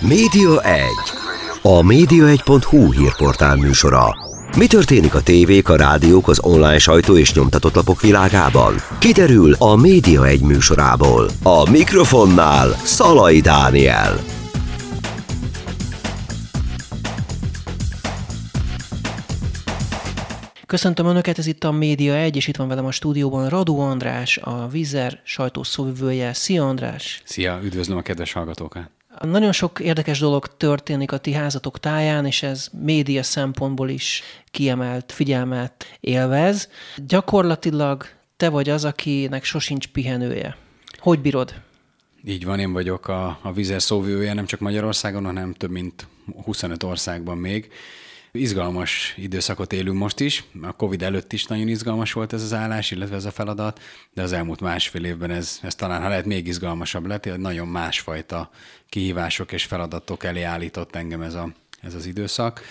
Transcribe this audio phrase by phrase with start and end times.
[0.00, 0.82] Média 1.
[1.62, 4.16] A média1.hu hírportál műsora.
[4.56, 8.74] Mi történik a tévék, a rádiók, az online sajtó és nyomtatott lapok világában?
[8.98, 11.28] Kiderül a Média 1 műsorából.
[11.42, 14.18] A mikrofonnál Szalai Dániel.
[20.66, 24.36] Köszöntöm Önöket, ez itt a Média 1, és itt van velem a stúdióban Radu András,
[24.36, 26.32] a Vizer sajtószóvivője.
[26.32, 27.22] Szia András!
[27.24, 28.99] Szia, üdvözlöm a kedves hallgatókat!
[29.20, 35.12] Nagyon sok érdekes dolog történik a ti házatok táján, és ez média szempontból is kiemelt
[35.12, 36.68] figyelmet élvez.
[37.06, 38.06] Gyakorlatilag
[38.36, 40.56] te vagy az, akinek sosincs pihenője.
[40.98, 41.54] Hogy bírod?
[42.24, 46.06] Így van, én vagyok a, a Vizer szóvivője, nem csak Magyarországon, hanem több mint
[46.44, 47.70] 25 országban még.
[48.32, 50.44] Izgalmas időszakot élünk most is.
[50.62, 53.80] A Covid előtt is nagyon izgalmas volt ez az állás, illetve ez a feladat,
[54.14, 58.50] de az elmúlt másfél évben ez, ez talán, ha lehet, még izgalmasabb lett, nagyon másfajta
[58.88, 62.62] kihívások és feladatok elé állított engem ez, a, ez az időszak.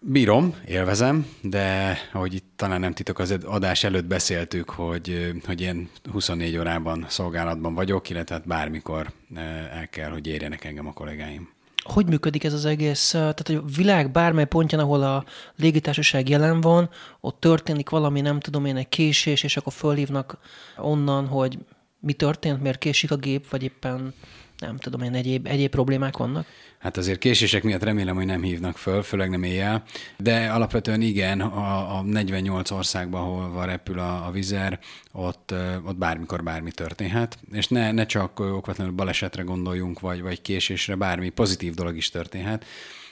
[0.00, 5.90] Bírom, élvezem, de ahogy itt talán nem titok, az adás előtt beszéltük, hogy, hogy én
[6.12, 11.56] 24 órában szolgálatban vagyok, illetve hát bármikor eh, el kell, hogy érjenek engem a kollégáim
[11.90, 13.10] hogy működik ez az egész?
[13.10, 15.24] Tehát a világ bármely pontján, ahol a
[15.56, 20.38] légitársaság jelen van, ott történik valami, nem tudom én, egy késés, és akkor fölhívnak
[20.76, 21.58] onnan, hogy
[22.00, 24.14] mi történt, miért késik a gép, vagy éppen
[24.58, 26.46] nem tudom én, egyéb, egyéb problémák vannak?
[26.78, 29.82] Hát azért késések miatt remélem, hogy nem hívnak föl, főleg nem éjjel,
[30.16, 34.78] de alapvetően igen, a, a 48 országban, ahol repül a, a vizer,
[35.12, 40.94] ott, ott bármikor bármi történhet, és ne, ne csak okvetlenül balesetre gondoljunk, vagy, vagy késésre,
[40.94, 42.64] bármi pozitív dolog is történhet,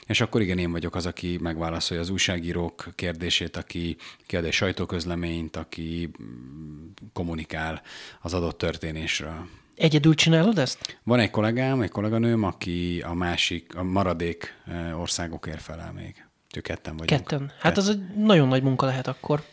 [0.07, 5.55] és akkor igen, én vagyok az, aki megválaszolja az újságírók kérdését, aki kiad egy sajtóközleményt,
[5.55, 7.81] aki mm, kommunikál
[8.21, 9.47] az adott történésről.
[9.77, 10.97] Egyedül csinálod ezt?
[11.03, 14.53] Van egy kollégám, egy kolléganőm, aki a másik, a maradék
[14.95, 16.25] országokért felel még.
[16.49, 17.21] Csak ketten vagyunk.
[17.21, 17.47] Ketten.
[17.59, 17.77] Hát Kett.
[17.77, 19.43] az egy nagyon nagy munka lehet akkor.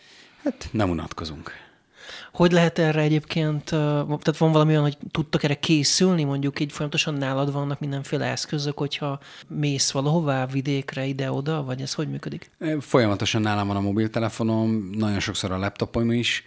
[0.45, 1.51] Hát nem unatkozunk.
[2.34, 7.14] Hogy lehet erre egyébként, tehát van valami olyan, hogy tudtak erre készülni, mondjuk így folyamatosan
[7.14, 12.50] nálad vannak mindenféle eszközök, hogyha mész valahová, vidékre, ide-oda, vagy ez hogy működik?
[12.80, 16.45] Folyamatosan nálam van a mobiltelefonom, nagyon sokszor a laptopom is.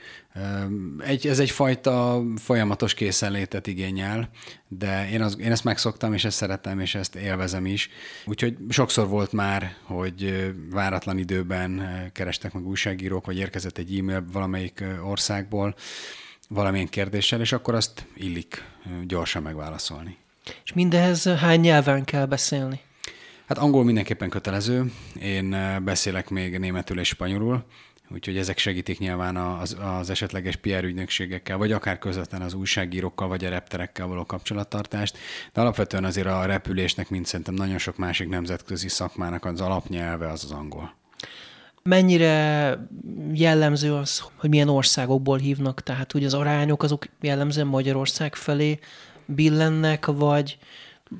[0.99, 4.29] Egy, ez egyfajta folyamatos készenlétet igényel,
[4.67, 7.89] de én, az, én ezt megszoktam, és ezt szeretem, és ezt élvezem is.
[8.25, 11.81] Úgyhogy sokszor volt már, hogy váratlan időben
[12.13, 15.75] kerestek meg újságírók, vagy érkezett egy e-mail valamelyik országból
[16.49, 18.63] valamilyen kérdéssel, és akkor azt illik
[19.07, 20.17] gyorsan megválaszolni.
[20.63, 22.79] És mindehez hány nyelven kell beszélni?
[23.47, 24.91] Hát angol mindenképpen kötelező.
[25.21, 27.66] Én beszélek még németül és spanyolul,
[28.09, 33.45] Úgyhogy ezek segítik nyilván az, az esetleges PR ügynökségekkel, vagy akár közvetlen az újságírókkal, vagy
[33.45, 35.17] a repterekkel való kapcsolattartást.
[35.53, 40.43] De alapvetően azért a repülésnek, mint szerintem nagyon sok másik nemzetközi szakmának az alapnyelve az
[40.43, 40.93] az angol.
[41.87, 42.77] Mennyire
[43.33, 45.81] jellemző az, hogy milyen országokból hívnak?
[45.81, 48.79] Tehát hogy az arányok azok jellemzően Magyarország felé
[49.25, 50.57] billennek, vagy,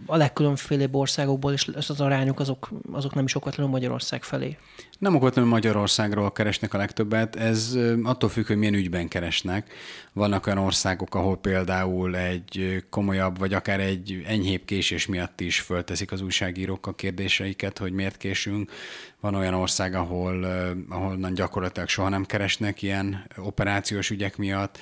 [0.06, 4.58] a legkülönfélébb országokból, és az arányok azok, azok nem is okvetlenül Magyarország felé.
[5.00, 9.74] Nem okvetlenül Magyarországról keresnek a legtöbbet, ez attól függ, hogy milyen ügyben keresnek.
[10.14, 16.12] Vannak olyan országok, ahol például egy komolyabb, vagy akár egy enyhébb késés miatt is fölteszik
[16.12, 18.72] az újságírók a kérdéseiket, hogy miért késünk.
[19.20, 20.44] Van olyan ország, ahol,
[20.90, 24.80] ahol gyakorlatilag soha nem keresnek ilyen operációs ügyek miatt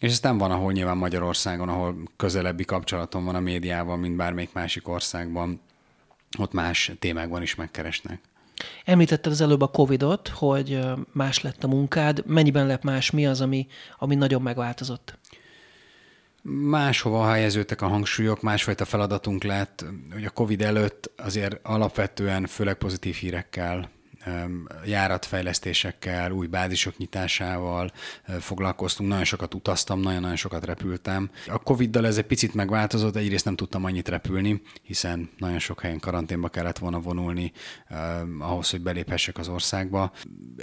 [0.00, 4.88] és aztán van, ahol nyilván Magyarországon, ahol közelebbi kapcsolatom van a médiával, mint bármelyik másik
[4.88, 5.60] országban,
[6.38, 8.20] ott más témákban is megkeresnek.
[8.84, 10.80] Említetted az előbb a Covid-ot, hogy
[11.12, 12.22] más lett a munkád.
[12.26, 13.10] Mennyiben lett más?
[13.10, 13.66] Mi az, ami,
[13.98, 15.18] ami nagyon megváltozott?
[16.42, 19.84] Máshova helyeződtek a hangsúlyok, másfajta feladatunk lett.
[20.14, 23.90] Ugye a Covid előtt azért alapvetően főleg pozitív hírekkel
[24.84, 27.92] járatfejlesztésekkel, új bázisok nyitásával
[28.40, 31.30] foglalkoztunk, nagyon sokat utaztam, nagyon-nagyon sokat repültem.
[31.46, 36.00] A Covid-dal ez egy picit megváltozott, egyrészt nem tudtam annyit repülni, hiszen nagyon sok helyen
[36.00, 37.52] karanténba kellett volna vonulni
[38.38, 40.12] ahhoz, hogy beléphessek az országba.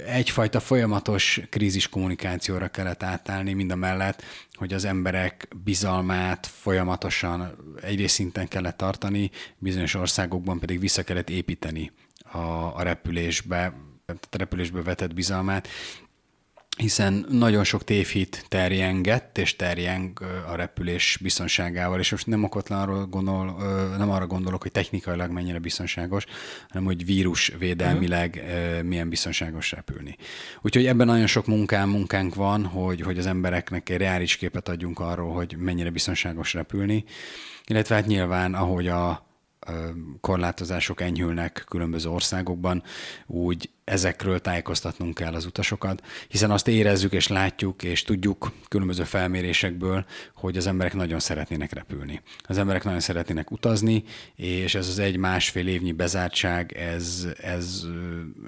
[0.06, 4.22] Egyfajta folyamatos krízis kommunikációra kellett átállni, mind a mellett,
[4.52, 11.92] hogy az emberek bizalmát folyamatosan egyrészt szinten kellett tartani, bizonyos országokban pedig vissza kellett építeni
[12.34, 13.74] a, a repülésbe,
[14.06, 15.68] tehát a repülésbe vetett bizalmát.
[16.76, 23.06] hiszen nagyon sok tévhit terjengett, és terjeng a repülés biztonságával, és most nem okotlan arról
[23.06, 23.56] gondol,
[23.98, 26.24] nem arra gondolok, hogy technikailag mennyire biztonságos,
[26.68, 28.82] hanem hogy vírus védelmileg uh-huh.
[28.82, 30.16] milyen biztonságos repülni.
[30.62, 35.00] Úgyhogy ebben nagyon sok munkám, munkánk van, hogy, hogy az embereknek egy reális képet adjunk
[35.00, 37.04] arról, hogy mennyire biztonságos repülni,
[37.66, 39.26] illetve hát nyilván, ahogy a
[40.20, 42.82] korlátozások enyhülnek különböző országokban,
[43.26, 50.04] úgy ezekről tájékoztatnunk kell az utasokat, hiszen azt érezzük és látjuk és tudjuk különböző felmérésekből,
[50.34, 52.20] hogy az emberek nagyon szeretnének repülni.
[52.42, 57.82] Az emberek nagyon szeretnének utazni, és ez az egy-másfél évnyi bezártság, ez, ez,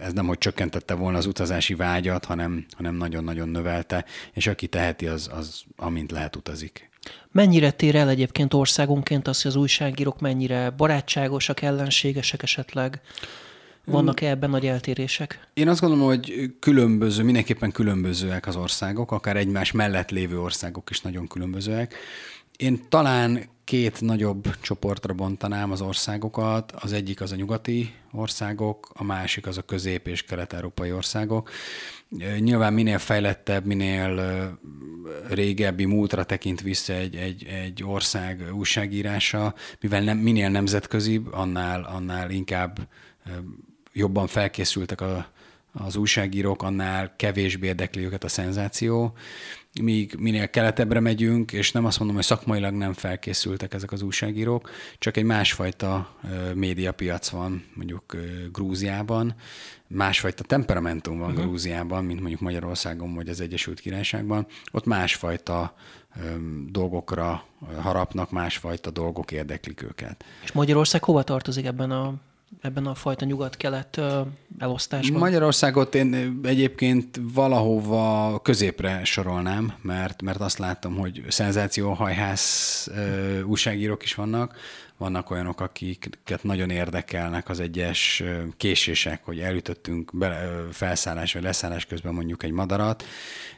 [0.01, 5.07] ez nem hogy csökkentette volna az utazási vágyat, hanem, hanem nagyon-nagyon növelte, és aki teheti,
[5.07, 6.91] az, az amint lehet utazik.
[7.33, 13.01] Mennyire tér el egyébként országonként az, hogy az újságírók mennyire barátságosak, ellenségesek esetleg?
[13.85, 15.49] Vannak-e ebben nagy eltérések?
[15.55, 21.01] Én azt gondolom, hogy különböző, mindenképpen különbözőek az országok, akár egymás mellett lévő országok is
[21.01, 21.95] nagyon különbözőek.
[22.57, 26.73] Én talán két nagyobb csoportra bontanám az országokat.
[26.73, 31.51] Az egyik az a nyugati országok, a másik az a közép- és kelet-európai országok.
[32.39, 34.21] Nyilván minél fejlettebb, minél
[35.29, 42.31] régebbi múltra tekint vissza egy, egy, egy ország újságírása, mivel nem, minél nemzetközibb, annál, annál
[42.31, 42.89] inkább
[43.93, 45.27] jobban felkészültek a,
[45.73, 49.15] az újságírók, annál kevésbé érdekli őket a szenzáció,
[49.83, 54.71] míg minél keletebbre megyünk, és nem azt mondom, hogy szakmailag nem felkészültek ezek az újságírók,
[54.99, 56.17] csak egy másfajta
[56.55, 58.17] médiapiac van mondjuk
[58.53, 59.35] Grúziában,
[59.87, 61.45] másfajta temperamentum van uh-huh.
[61.45, 64.47] Grúziában, mint mondjuk Magyarországon vagy az Egyesült Királyságban.
[64.73, 65.75] Ott másfajta
[66.69, 67.45] dolgokra
[67.81, 70.25] harapnak, másfajta dolgok érdeklik őket.
[70.45, 72.15] És Magyarország hova tartozik ebben a
[72.61, 74.01] ebben a fajta nyugat-kelet
[74.59, 75.21] elosztásban?
[75.21, 82.89] Magyarországot én egyébként valahova középre sorolnám, mert, mert azt látom, hogy szenzációhajhász
[83.45, 84.57] újságírók is vannak,
[84.99, 88.23] vannak olyanok, akiket nagyon érdekelnek az egyes
[88.57, 93.05] késések, hogy elütöttünk be, felszállás vagy leszállás közben mondjuk egy madarat,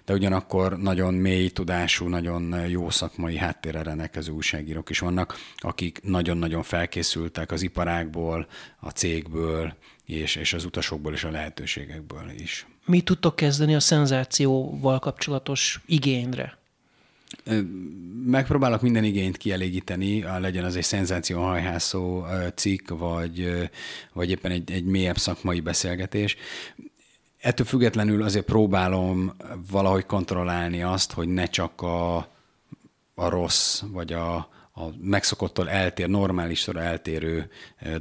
[0.04, 6.62] de ugyanakkor nagyon mély tudású, nagyon jó szakmai háttérre rendelkező újságírók is vannak, akik nagyon-nagyon
[6.62, 8.46] felkészültek az iparákból,
[8.80, 9.74] a cégből,
[10.04, 12.66] és, és az utasokból és a lehetőségekből is.
[12.84, 16.57] Mi tudtok kezdeni a szenzációval kapcsolatos igényre?
[18.24, 23.68] Megpróbálok minden igényt kielégíteni, legyen az egy szenzációhajhászó cikk, vagy,
[24.12, 26.36] vagy éppen egy, egy mélyebb szakmai beszélgetés.
[27.38, 29.32] Ettől függetlenül azért próbálom
[29.70, 32.16] valahogy kontrollálni azt, hogy ne csak a,
[33.14, 34.34] a rossz, vagy a,
[34.74, 37.50] a megszokottól eltér, normálistól eltérő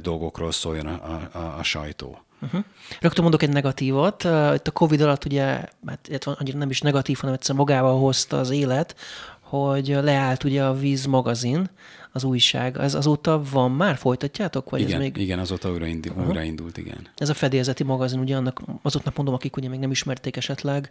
[0.00, 2.27] dolgokról szóljon a, a, a sajtó.
[2.42, 2.64] Uh-huh.
[3.00, 4.22] Rögtön mondok egy negatívat.
[4.54, 5.44] Itt a Covid alatt ugye,
[5.86, 8.96] hát annyira nem is negatív, hanem egyszer magával hozta az élet,
[9.40, 11.70] hogy leállt ugye a Víz magazin,
[12.12, 12.76] az újság.
[12.76, 13.96] Ez azóta van már?
[13.96, 14.70] Folytatjátok?
[14.70, 15.16] Vagy igen, ez még...
[15.16, 16.28] igen, azóta újraindult, uh-huh.
[16.28, 17.06] újraindult, igen.
[17.16, 20.90] Ez a fedélzeti magazin, ugye annak azoknak mondom, akik ugye még nem ismerték esetleg,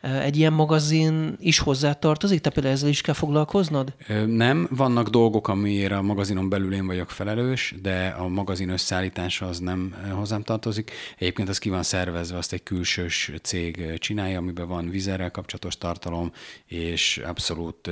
[0.00, 2.40] egy ilyen magazin is hozzátartozik?
[2.40, 3.92] Te például ezzel is kell foglalkoznod?
[4.26, 9.58] Nem, vannak dolgok, amiért a magazinon belül én vagyok felelős, de a magazin összeállítása az
[9.58, 10.90] nem hozzám tartozik.
[11.18, 16.32] Egyébként az ki van szervezve, azt egy külsős cég csinálja, amiben van vizerrel kapcsolatos tartalom,
[16.66, 17.90] és abszolút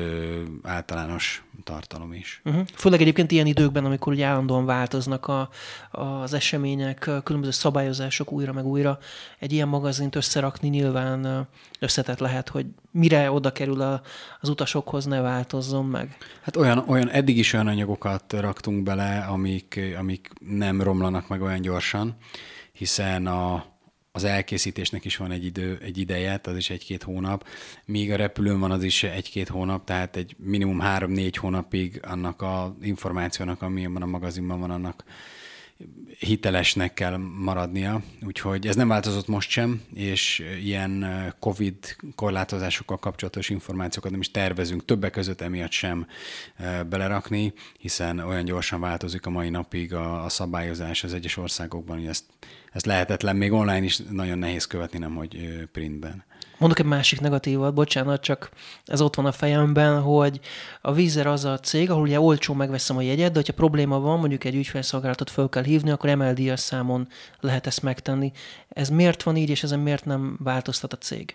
[0.63, 2.41] általános tartalom is.
[2.45, 2.67] Uh-huh.
[2.75, 5.49] Főleg egyébként ilyen időkben, amikor ugye állandóan változnak a,
[5.91, 8.99] az események, különböző szabályozások újra meg újra,
[9.39, 11.49] egy ilyen magazint összerakni nyilván
[11.81, 14.01] összetett lehet, hogy mire oda kerül a,
[14.41, 16.17] az utasokhoz, ne változzon meg.
[16.43, 21.61] Hát olyan, olyan, eddig is olyan anyagokat raktunk bele, amik, amik nem romlanak meg olyan
[21.61, 22.17] gyorsan,
[22.73, 23.65] hiszen a,
[24.17, 27.47] az elkészítésnek is van egy, idő, egy ideje, az is egy-két hónap,
[27.85, 32.77] míg a repülőn van az is egy-két hónap, tehát egy minimum három-négy hónapig annak a
[32.83, 35.05] információnak, ami a magazinban van, annak
[36.19, 41.07] hitelesnek kell maradnia, úgyhogy ez nem változott most sem, és ilyen
[41.39, 46.07] COVID korlátozásokkal kapcsolatos információkat nem is tervezünk többek között emiatt sem
[46.89, 52.07] belerakni, hiszen olyan gyorsan változik a mai napig a, a szabályozás az egyes országokban, hogy
[52.07, 52.25] ezt,
[52.77, 55.37] ezt lehetetlen, még online is nagyon nehéz követni, nem hogy
[55.73, 56.25] printben.
[56.59, 58.51] Mondok egy másik negatívat, bocsánat, csak
[58.85, 60.41] ez ott van a fejemben, hogy
[60.81, 64.19] a vízer az a cég, ahol ugye olcsó megveszem a jegyet, de hogyha probléma van,
[64.19, 67.09] mondjuk egy ügyfélszolgálatot fel kell hívni, akkor emeldíjas számon
[67.41, 68.33] lehet ezt megtenni.
[68.69, 71.35] Ez miért van így, és ezen miért nem változtat a cég?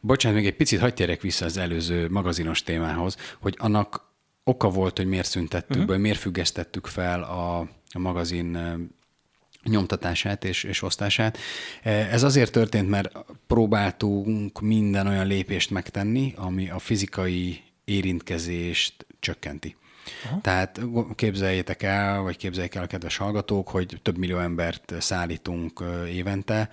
[0.00, 4.04] Bocsánat, még egy picit hagyd térek vissza az előző magazinos témához, hogy annak
[4.44, 5.86] oka volt, hogy miért szüntettük uh-huh.
[5.86, 7.58] be, miért függesztettük fel a,
[7.92, 8.58] a magazin
[9.68, 11.38] nyomtatását és, és osztását.
[11.82, 13.12] Ez azért történt, mert
[13.46, 19.76] próbáltunk minden olyan lépést megtenni, ami a fizikai érintkezést csökkenti.
[20.24, 20.40] Aha.
[20.40, 20.80] Tehát
[21.14, 25.82] képzeljétek el, vagy képzeljék el a kedves hallgatók, hogy több millió embert szállítunk
[26.12, 26.70] évente,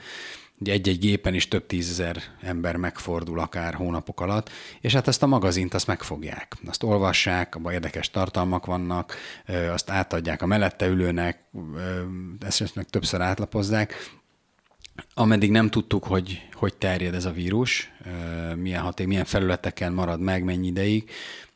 [0.70, 4.50] egy-egy gépen is több tízezer ember megfordul akár hónapok alatt,
[4.82, 6.58] és hát ezt a magazint azt megfogják.
[6.66, 9.16] Azt olvassák, abban érdekes tartalmak vannak,
[9.72, 11.44] azt átadják a mellette ülőnek,
[12.40, 14.12] ezt meg többször átlapozzák,
[15.14, 17.92] ameddig nem tudtuk, hogy hogy terjed ez a vírus,
[18.56, 21.10] milyen haték, milyen felületeken marad meg, mennyi ideig,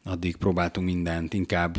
[0.07, 1.77] addig próbáltunk mindent inkább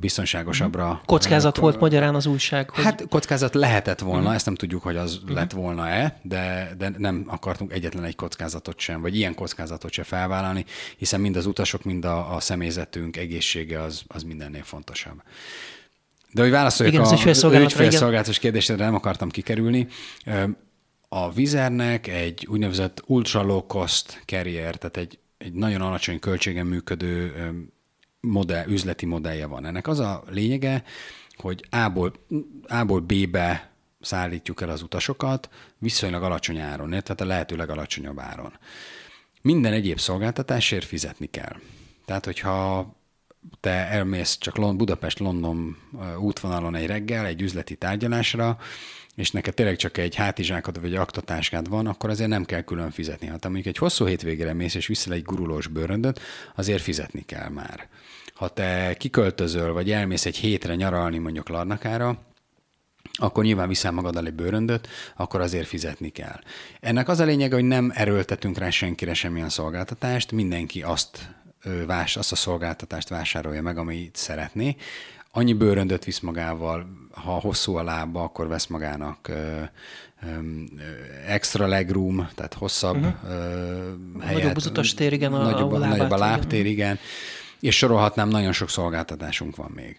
[0.00, 0.88] biztonságosabbra.
[0.88, 1.04] Mhm.
[1.04, 2.70] Kockázat volt magyarán az újság.
[2.70, 2.84] Hogy...
[2.84, 4.34] Hát kockázat lehetett volna, mm.
[4.34, 5.34] ezt nem tudjuk, hogy az mm.
[5.34, 10.64] lett volna-e, de, de nem akartunk egyetlen egy kockázatot sem, vagy ilyen kockázatot sem felvállalni,
[10.96, 15.22] hiszen mind az utasok, mind a, a személyzetünk egészsége az, az mindennél fontosabb.
[16.32, 19.86] De hogy válaszoljak igen, a ügyfélszolgálatos kérdésre, nem akartam kikerülni.
[21.08, 27.32] A Vizernek egy úgynevezett ultra low cost carrier, tehát egy egy nagyon alacsony költségen működő
[28.20, 29.66] modell, üzleti modellje van.
[29.66, 30.84] Ennek az a lényege,
[31.36, 32.12] hogy A-ból,
[32.62, 35.48] A-ból B-be szállítjuk el az utasokat
[35.78, 38.58] viszonylag alacsony áron, tehát a lehető legalacsonyabb áron.
[39.42, 41.56] Minden egyéb szolgáltatásért fizetni kell.
[42.04, 42.92] Tehát, hogyha
[43.60, 45.76] te elmész csak Budapest-London
[46.18, 48.58] útvonalon egy reggel egy üzleti tárgyalásra,
[49.14, 53.26] és neked tényleg csak egy hátizsákod vagy egy van, akkor azért nem kell külön fizetni.
[53.26, 56.20] Ha te mondjuk egy hosszú hétvégére mész és viszel egy gurulós bőröndöt,
[56.54, 57.88] azért fizetni kell már.
[58.34, 62.18] Ha te kiköltözöl, vagy elmész egy hétre nyaralni mondjuk Larnakára,
[63.12, 66.40] akkor nyilván viszel magaddal egy bőröndöt, akkor azért fizetni kell.
[66.80, 71.34] Ennek az a lényege, hogy nem erőltetünk rá senkire semmilyen szolgáltatást, mindenki azt
[71.86, 74.76] vás, azt a szolgáltatást vásárolja meg, amit szeretné
[75.36, 79.62] annyi bőröndöt visz magával, ha hosszú a lába, akkor vesz magának ö,
[80.22, 80.28] ö,
[81.26, 83.30] extra legroom, tehát hosszabb uh-huh.
[83.30, 84.42] ö, helyet.
[84.42, 86.98] Nagyobb az utastér, igen, a, nagyobb, a, nagyobb a lábtér, igen.
[87.60, 89.98] És sorolhatnám, nagyon sok szolgáltatásunk van még.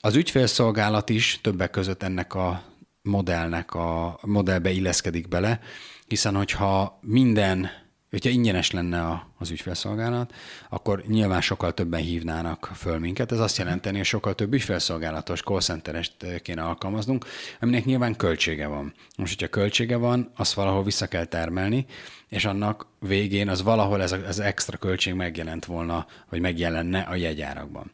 [0.00, 2.62] Az ügyfélszolgálat is többek között ennek a
[3.02, 5.60] modellnek a modellbe illeszkedik bele,
[6.06, 7.70] hiszen hogyha minden
[8.10, 10.34] hogyha ingyenes lenne a, az ügyfélszolgálat,
[10.68, 13.32] akkor nyilván sokkal többen hívnának föl minket.
[13.32, 17.24] Ez azt jelenteni, hogy sokkal több ügyfélszolgálatos call centerest kéne alkalmaznunk,
[17.60, 18.94] aminek nyilván költsége van.
[19.16, 21.86] Most, hogyha költsége van, azt valahol vissza kell termelni,
[22.28, 27.90] és annak végén az valahol ez az extra költség megjelent volna, vagy megjelenne a jegyárakban.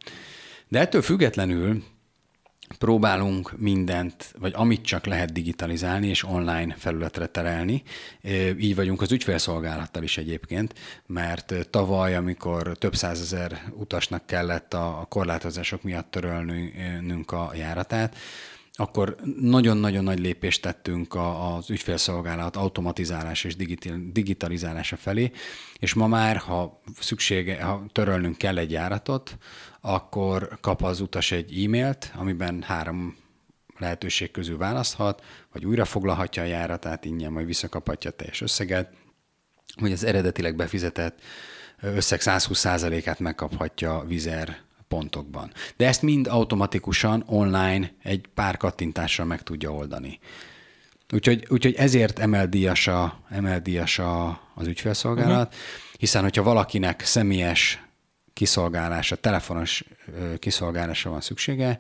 [0.68, 1.82] De ettől függetlenül
[2.78, 7.82] próbálunk mindent, vagy amit csak lehet digitalizálni és online felületre terelni.
[8.58, 10.74] Így vagyunk az ügyfélszolgálattal is egyébként,
[11.06, 18.16] mert tavaly, amikor több százezer utasnak kellett a korlátozások miatt törölnünk a járatát,
[18.76, 23.56] akkor nagyon-nagyon nagy lépést tettünk az ügyfélszolgálat automatizálása és
[24.12, 25.30] digitalizálása felé,
[25.78, 29.38] és ma már, ha szüksége, ha törölnünk kell egy járatot,
[29.80, 33.16] akkor kap az utas egy e-mailt, amiben három
[33.78, 38.92] lehetőség közül választhat, vagy újra foglalhatja a járatát ingyen, majd visszakaphatja a teljes összeget,
[39.80, 41.20] vagy az eredetileg befizetett
[41.80, 45.52] összeg 120%-át megkaphatja Vizer pontokban.
[45.76, 50.18] De ezt mind automatikusan online egy pár kattintással meg tudja oldani.
[51.12, 55.98] Úgyhogy, úgyhogy ezért emel díjas, a, emel díjas a, az ügyfélszolgálat, uh-huh.
[55.98, 57.84] hiszen hogyha valakinek személyes
[58.32, 59.84] kiszolgálása, telefonos
[60.38, 61.78] kiszolgálása van szüksége,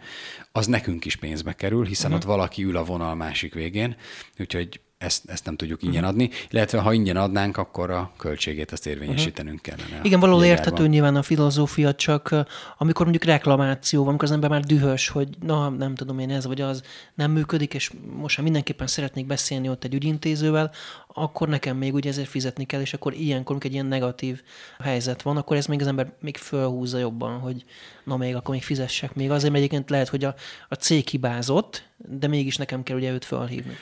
[0.52, 2.24] az nekünk is pénzbe kerül, hiszen uh-huh.
[2.24, 3.96] ott valaki ül a vonal másik végén,
[4.38, 6.20] úgyhogy ezt, ezt nem tudjuk ingyen uh-huh.
[6.20, 9.84] adni, illetve ha ingyen adnánk, akkor a költségét azt érvényesítenünk uh-huh.
[9.86, 10.04] kellene.
[10.04, 12.34] Igen, valahol érthető nyilván a filozófia, csak
[12.78, 16.46] amikor mondjuk reklamáció van, amikor az ember már dühös, hogy na, nem tudom én, ez
[16.46, 16.82] vagy az
[17.14, 20.70] nem működik, és most már mindenképpen szeretnék beszélni ott egy ügyintézővel,
[21.08, 24.42] akkor nekem még ugye ezért fizetni kell, és akkor ilyenkor, amikor egy ilyen negatív
[24.78, 27.64] helyzet van, akkor ez még az ember még fölhúzza jobban, hogy
[28.04, 29.30] na még akkor még fizessek még.
[29.30, 30.34] Azért, mert egyébként lehet, hogy a,
[30.68, 33.76] a cég hibázott, de mégis nekem kell ugye őt felhívni.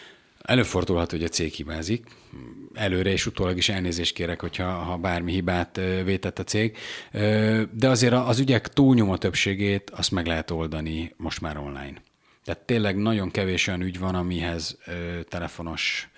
[0.45, 2.07] Előfordulhat, hogy a cég hibázik.
[2.75, 6.77] Előre és utólag is elnézést kérek, hogyha ha bármi hibát vétett a cég.
[7.73, 12.03] De azért az ügyek túlnyomó többségét azt meg lehet oldani most már online.
[12.45, 14.79] Tehát tényleg nagyon kevés olyan ügy van, amihez
[15.29, 16.09] telefonos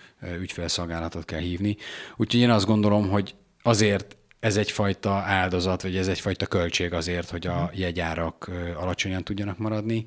[0.41, 1.77] ügyfélszolgálatot kell hívni.
[2.17, 7.47] Úgyhogy én azt gondolom, hogy azért ez egyfajta áldozat, vagy ez egyfajta költség azért, hogy
[7.47, 10.05] a jegyárak alacsonyan tudjanak maradni.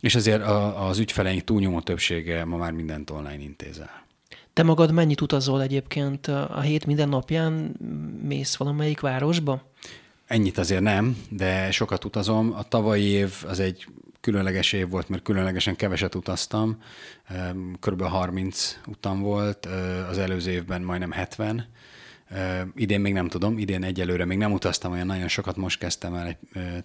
[0.00, 0.42] És azért
[0.76, 4.06] az ügyfeleink túlnyomó többsége ma már mindent online intézel.
[4.52, 7.76] Te magad mennyit utazol egyébként a hét minden napján?
[8.22, 9.72] Mész valamelyik városba?
[10.26, 12.52] Ennyit azért nem, de sokat utazom.
[12.52, 13.86] A tavalyi év az egy
[14.20, 16.82] különleges év volt, mert különlegesen keveset utaztam,
[17.80, 18.02] kb.
[18.02, 19.68] 30 utam volt,
[20.10, 21.66] az előző évben majdnem 70,
[22.74, 26.26] idén még nem tudom, idén egyelőre még nem utaztam olyan nagyon sokat, most kezdtem el
[26.26, 26.36] egy,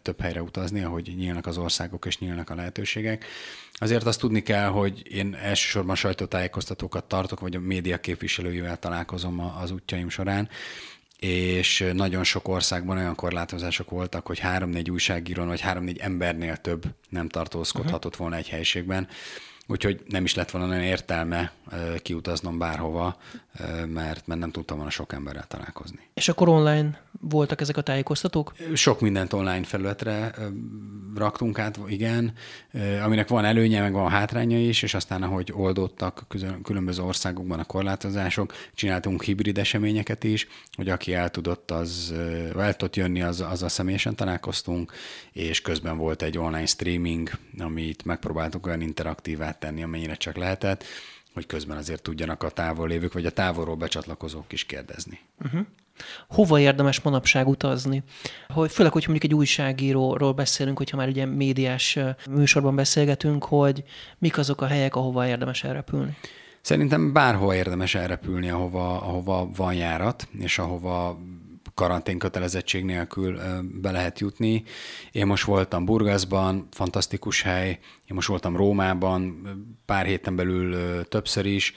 [0.02, 3.26] több helyre utazni, ahogy nyílnak az országok és nyílnak a lehetőségek.
[3.74, 9.72] Azért azt tudni kell, hogy én elsősorban sajtótájékoztatókat tartok, vagy a média képviselőivel találkozom az
[9.72, 10.50] útjaim során,
[11.20, 17.30] és nagyon sok országban olyan korlátozások voltak, hogy három-négy újságírón vagy három-négy embernél több nem
[17.30, 18.20] tartózkodhatott uh-huh.
[18.20, 19.08] volna egy helységben.
[19.68, 21.52] Úgyhogy nem is lett volna nagyon értelme
[21.98, 23.18] kiutaznom bárhova,
[23.86, 26.00] mert, mert nem tudtam volna sok emberrel találkozni.
[26.14, 28.54] És akkor online voltak ezek a tájékoztatók?
[28.74, 30.36] Sok mindent online felületre
[31.16, 32.34] raktunk át, igen,
[33.04, 36.26] aminek van előnye, meg van hátránya is, és aztán ahogy oldottak
[36.64, 42.14] különböző országokban a korlátozások, csináltunk hibrid eseményeket is, hogy aki el tudott, az
[42.58, 44.94] el tudott jönni, az, a személyesen találkoztunk,
[45.32, 50.84] és közben volt egy online streaming, amit megpróbáltuk olyan interaktívát tenni, amennyire csak lehetett,
[51.34, 55.20] hogy közben azért tudjanak a távol lévők, vagy a távolról becsatlakozók is kérdezni.
[55.46, 55.66] Uh-huh.
[56.30, 58.04] Hova érdemes manapság utazni?
[58.48, 63.84] Hogy, főleg, hogy mondjuk egy újságíróról beszélünk, hogyha már ugye médiás műsorban beszélgetünk, hogy
[64.18, 66.18] mik azok a helyek, ahova érdemes elrepülni?
[66.62, 71.20] Szerintem bárhova érdemes elrepülni, ahova, ahova van járat, és ahova
[71.74, 73.40] karantén kötelezettség nélkül
[73.82, 74.64] be lehet jutni.
[75.12, 77.70] Én most voltam Burgaszban, fantasztikus hely,
[78.06, 79.48] én most voltam Rómában,
[79.86, 81.74] pár héten belül többször is.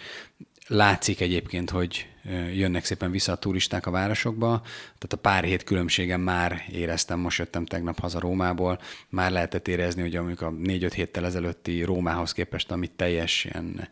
[0.69, 2.07] Látszik egyébként, hogy
[2.55, 7.39] jönnek szépen vissza a turisták a városokba, tehát a pár hét különbségen már éreztem, most
[7.39, 12.71] jöttem tegnap haza Rómából, már lehetett érezni, hogy amikor a négy-öt héttel ezelőtti Rómához képest,
[12.71, 13.89] amit teljes ilyen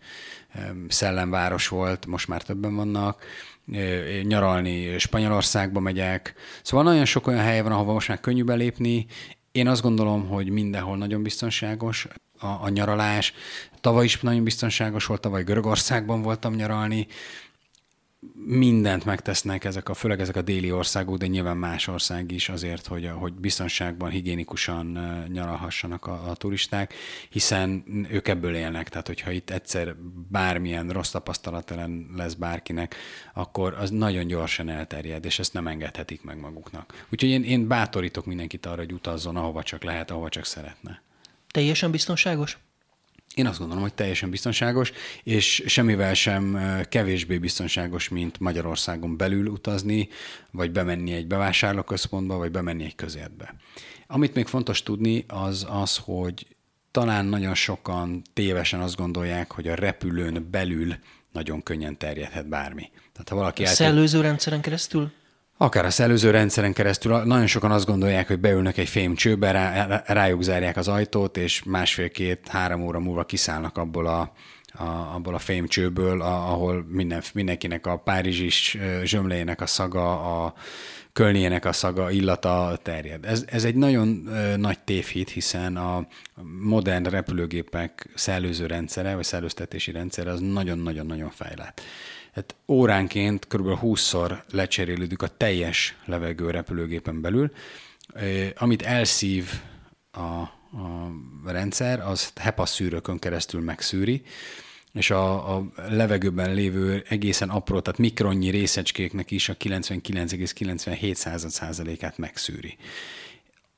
[0.88, 3.24] szellemváros volt, most már többen vannak,
[4.22, 6.34] nyaralni Spanyolországba megyek.
[6.62, 9.06] Szóval nagyon sok olyan hely van, ahova most már könnyű belépni.
[9.54, 12.06] Én azt gondolom, hogy mindenhol nagyon biztonságos
[12.38, 13.32] a, a nyaralás.
[13.80, 17.06] Tavaly is nagyon biztonságos volt, tavaly Görögországban voltam nyaralni
[18.46, 22.86] mindent megtesznek ezek a, főleg ezek a déli országok, de nyilván más ország is azért,
[22.86, 24.98] hogy, hogy biztonságban, higiénikusan
[25.32, 26.94] nyaralhassanak a, a turisták,
[27.28, 29.96] hiszen ők ebből élnek, tehát hogyha itt egyszer
[30.30, 31.74] bármilyen rossz tapasztalat
[32.16, 32.96] lesz bárkinek,
[33.34, 37.06] akkor az nagyon gyorsan elterjed, és ezt nem engedhetik meg maguknak.
[37.10, 41.02] Úgyhogy én, én bátorítok mindenkit arra, hogy utazzon, ahova csak lehet, ahova csak szeretne.
[41.50, 42.58] Teljesen biztonságos?
[43.34, 50.08] Én azt gondolom, hogy teljesen biztonságos, és semmivel sem kevésbé biztonságos, mint Magyarországon belül utazni,
[50.50, 53.54] vagy bemenni egy bevásárlóközpontba, vagy bemenni egy közértbe.
[54.06, 56.46] Amit még fontos tudni, az az, hogy
[56.90, 60.94] talán nagyon sokan tévesen azt gondolják, hogy a repülőn belül
[61.32, 62.90] nagyon könnyen terjedhet bármi.
[63.12, 65.12] Tehát ha valaki a szellőző rendszeren keresztül?
[65.64, 70.42] Akár a szellőző rendszeren keresztül, nagyon sokan azt gondolják, hogy beülnek egy fémcsőbe, rá, rájuk
[70.42, 74.32] zárják az ajtót, és másfél-két-három óra múlva kiszállnak abból a,
[74.72, 78.50] a, abból a fémcsőből, a, ahol minden, mindenkinek a párizsi
[79.02, 80.54] zsömléjének a szaga, a
[81.12, 83.24] kölniének a szaga, illata terjed.
[83.24, 86.06] Ez, ez egy nagyon nagy tévhit, hiszen a
[86.60, 91.80] modern repülőgépek szellőző rendszere, vagy szellőztetési rendszere az nagyon-nagyon-nagyon fejlett.
[92.34, 93.78] Hát óránként kb.
[93.82, 97.52] 20-szor lecserélődik a teljes levegő repülőgépen belül.
[98.54, 99.50] Amit elszív
[100.10, 101.10] a, a
[101.44, 104.22] rendszer, az HEPA szűrőkön keresztül megszűri,
[104.92, 112.76] és a, a levegőben lévő egészen apró, tehát mikronnyi részecskéknek is a 99,97 százalékát megszűri.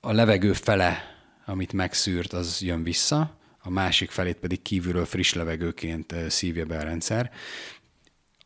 [0.00, 1.02] A levegő fele,
[1.46, 6.82] amit megszűrt, az jön vissza, a másik felét pedig kívülről friss levegőként szívja be a
[6.82, 7.30] rendszer.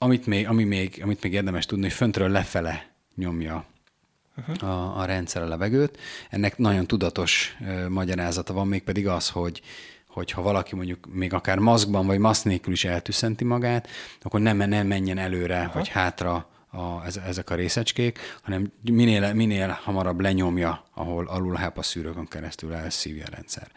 [0.02, 3.64] Amit még, ami még, amit még érdemes tudni, hogy föntről lefele nyomja
[4.36, 4.70] uh-huh.
[4.70, 5.98] a, a rendszer a levegőt.
[6.30, 9.62] Ennek nagyon tudatos uh, magyarázata van, még pedig az, hogy
[10.06, 13.88] hogy ha valaki mondjuk még akár maszkban vagy maszk nélkül is eltűszenti magát,
[14.22, 15.72] akkor nem, nem menjen előre Aha.
[15.72, 22.26] vagy hátra a, ezek a részecskék, hanem minél, minél hamarabb lenyomja, ahol alul a szűrőkön
[22.26, 23.70] keresztül elszívja a rendszer.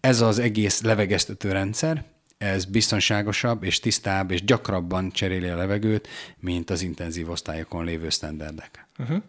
[0.00, 2.04] Ez az egész levegeztető rendszer,
[2.40, 8.86] ez biztonságosabb és tisztább és gyakrabban cseréli a levegőt, mint az intenzív osztályokon lévő sztenderdek.
[8.98, 9.22] Uh-huh.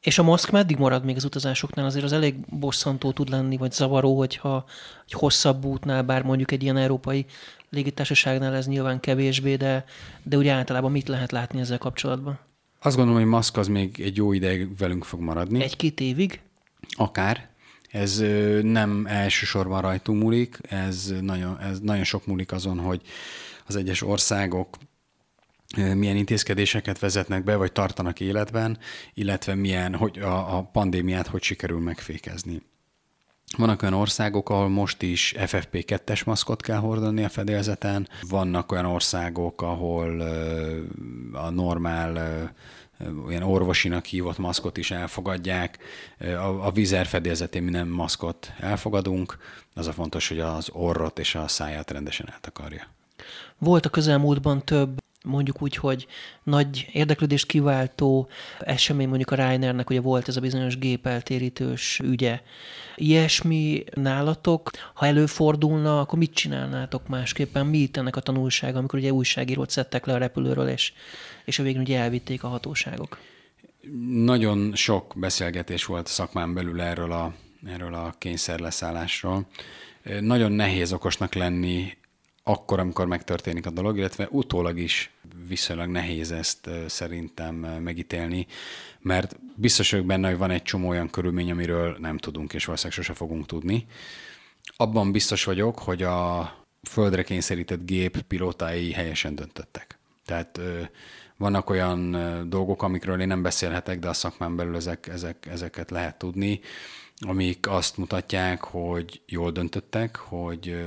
[0.00, 1.84] És a maszk meddig marad még az utazásoknál?
[1.84, 4.64] Azért az elég bosszantó tud lenni, vagy zavaró, hogyha
[5.06, 7.26] egy hosszabb útnál, bár mondjuk egy ilyen európai
[7.70, 9.84] légitársaságnál ez nyilván kevésbé, de,
[10.22, 12.38] de úgy általában mit lehet látni ezzel kapcsolatban?
[12.80, 15.62] Azt gondolom, hogy maszk az még egy jó ideig velünk fog maradni.
[15.62, 16.40] Egy-két évig?
[16.96, 17.47] Akár.
[17.88, 18.18] Ez
[18.62, 23.02] nem elsősorban rajtunk múlik, ez nagyon, ez nagyon sok múlik azon, hogy
[23.66, 24.76] az egyes országok
[25.76, 28.78] milyen intézkedéseket vezetnek be, vagy tartanak életben,
[29.14, 32.62] illetve milyen, hogy a, a pandémiát hogy sikerül megfékezni.
[33.56, 39.62] Vannak olyan országok, ahol most is FFP2-es maszkot kell hordani a fedélzeten, vannak olyan országok,
[39.62, 40.20] ahol
[41.32, 42.52] a normál
[43.26, 45.78] olyan orvosinak hívott maszkot is elfogadják.
[46.18, 49.38] A, a vízer fedélzetén minden maszkot elfogadunk,
[49.74, 52.86] az a fontos, hogy az orrot és a száját rendesen eltakarja.
[53.58, 56.06] Volt a közelmúltban több mondjuk úgy, hogy
[56.42, 58.28] nagy érdeklődést kiváltó
[58.60, 62.40] esemény, mondjuk a Reinernek ugye volt ez a bizonyos gépeltérítős ügye.
[62.96, 67.66] Ilyesmi nálatok, ha előfordulna, akkor mit csinálnátok másképpen?
[67.66, 70.92] Mi itt ennek a tanulsága, amikor ugye újságírót szedtek le a repülőről, és,
[71.44, 73.18] és a végén ugye elvitték a hatóságok?
[74.12, 77.34] Nagyon sok beszélgetés volt a szakmán belül erről a,
[77.66, 79.46] erről a kényszerleszállásról.
[80.20, 81.96] Nagyon nehéz okosnak lenni
[82.48, 85.10] akkor, amikor megtörténik a dolog, illetve utólag is
[85.48, 88.46] viszonylag nehéz ezt szerintem megítélni,
[89.00, 92.98] mert biztos vagyok benne, hogy van egy csomó olyan körülmény, amiről nem tudunk, és valószínűleg
[92.98, 93.86] sose fogunk tudni.
[94.76, 99.98] Abban biztos vagyok, hogy a földre kényszerített gép pilótái helyesen döntöttek.
[100.24, 100.60] Tehát
[101.36, 102.16] vannak olyan
[102.48, 106.60] dolgok, amikről én nem beszélhetek, de a szakmán belül ezek, ezek, ezeket lehet tudni
[107.26, 110.86] amik azt mutatják, hogy jól döntöttek, hogy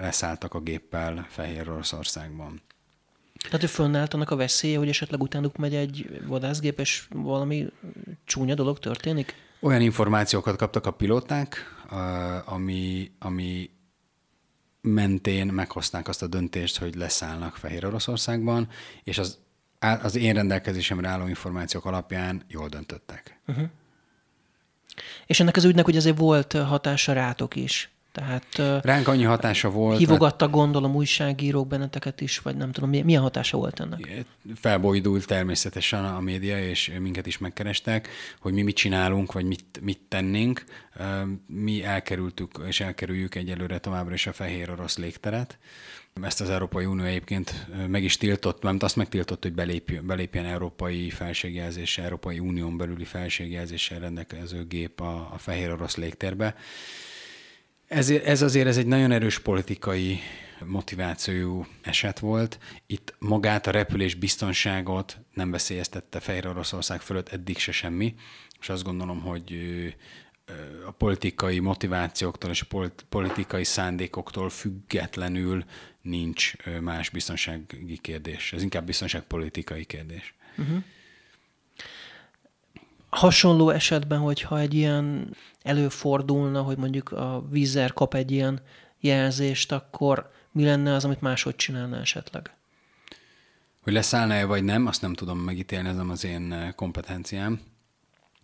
[0.00, 2.62] leszálltak a géppel Fehér Oroszországban.
[3.42, 7.66] Tehát, hogy fönnálltanak annak a veszélye, hogy esetleg utánuk megy egy vadászgép, és valami
[8.24, 9.34] csúnya dolog történik?
[9.60, 11.56] Olyan információkat kaptak a pilóták,
[12.44, 13.70] ami, ami
[14.80, 18.68] mentén meghozták azt a döntést, hogy leszállnak Fehér Oroszországban,
[19.02, 19.38] és az,
[19.78, 23.40] az én rendelkezésemre álló információk alapján jól döntöttek.
[23.46, 23.68] Uh-huh.
[25.26, 27.91] És ennek az ügynek ugye azért volt hatása rátok is.
[28.12, 29.98] Tehát, Ránk annyi hatása volt.
[29.98, 34.24] Hívogattak gondolom újságírók benneteket is, vagy nem tudom, milyen hatása volt ennek?
[34.54, 38.08] Felbojdult természetesen a média, és minket is megkerestek,
[38.40, 40.64] hogy mi mit csinálunk, vagy mit, mit tennénk.
[41.46, 45.58] Mi elkerültük, és elkerüljük egyelőre továbbra is a fehér orosz légteret.
[46.22, 51.10] Ezt az Európai Unió egyébként meg is tiltott, mert azt megtiltott, hogy belépjen, belépjen európai
[51.10, 56.54] felségjelzéssel, Európai Unión belüli felségjelzéssel rendelkező gép a, a fehér orosz légtérbe.
[57.92, 60.20] Ez, ez azért ez egy nagyon erős politikai
[60.64, 62.58] motivációjú eset volt.
[62.86, 68.14] Itt magát a repülés biztonságot nem veszélyeztette Fehér Oroszország fölött eddig se semmi,
[68.60, 69.54] és azt gondolom, hogy
[70.86, 75.64] a politikai motivációktól és a politikai szándékoktól függetlenül
[76.02, 78.52] nincs más biztonsági kérdés.
[78.52, 80.34] Ez inkább biztonságpolitikai kérdés.
[80.58, 80.82] Uh-huh.
[83.16, 88.60] Hasonló esetben, hogyha egy ilyen előfordulna, hogy mondjuk a vízer kap egy ilyen
[89.00, 92.54] jelzést, akkor mi lenne az, amit máshogy csinálna esetleg?
[93.82, 97.60] Hogy leszállna-e vagy nem, azt nem tudom megítélni, ez nem az én kompetenciám.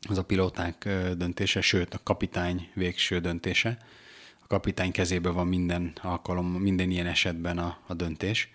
[0.09, 3.79] Az a pilóták döntése, sőt a kapitány végső döntése
[4.49, 8.51] kapitány kezében van minden alkalom, minden ilyen esetben a, a döntés.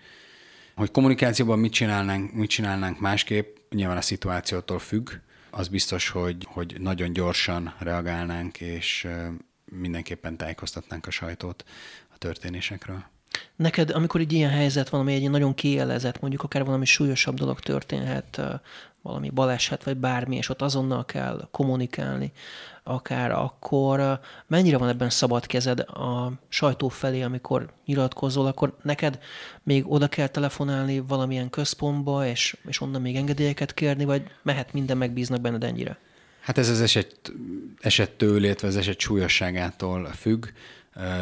[0.76, 5.10] Hogy kommunikációban mit csinálnánk, mit csinálnánk másképp, nyilván a szituációtól függ.
[5.56, 9.08] Az biztos, hogy, hogy nagyon gyorsan reagálnánk, és
[9.66, 11.64] mindenképpen tájékoztatnánk a sajtót
[12.14, 13.06] a történésekről.
[13.56, 17.60] Neked, amikor egy ilyen helyzet van, ami egy nagyon kielezett, mondjuk akár valami súlyosabb dolog
[17.60, 18.42] történhet,
[19.02, 22.32] valami baleset, vagy bármi, és ott azonnal kell kommunikálni,
[22.84, 29.20] akár akkor mennyire van ebben szabad kezed a sajtó felé, amikor nyilatkozol, akkor neked
[29.64, 34.98] még oda kell telefonálni valamilyen központba, és, és onnan még engedélyeket kérni, vagy mehet minden,
[34.98, 35.98] megbíznak benned ennyire?
[36.40, 37.32] Hát ez az eset,
[37.80, 40.46] esettől, illetve az eset súlyosságától függ.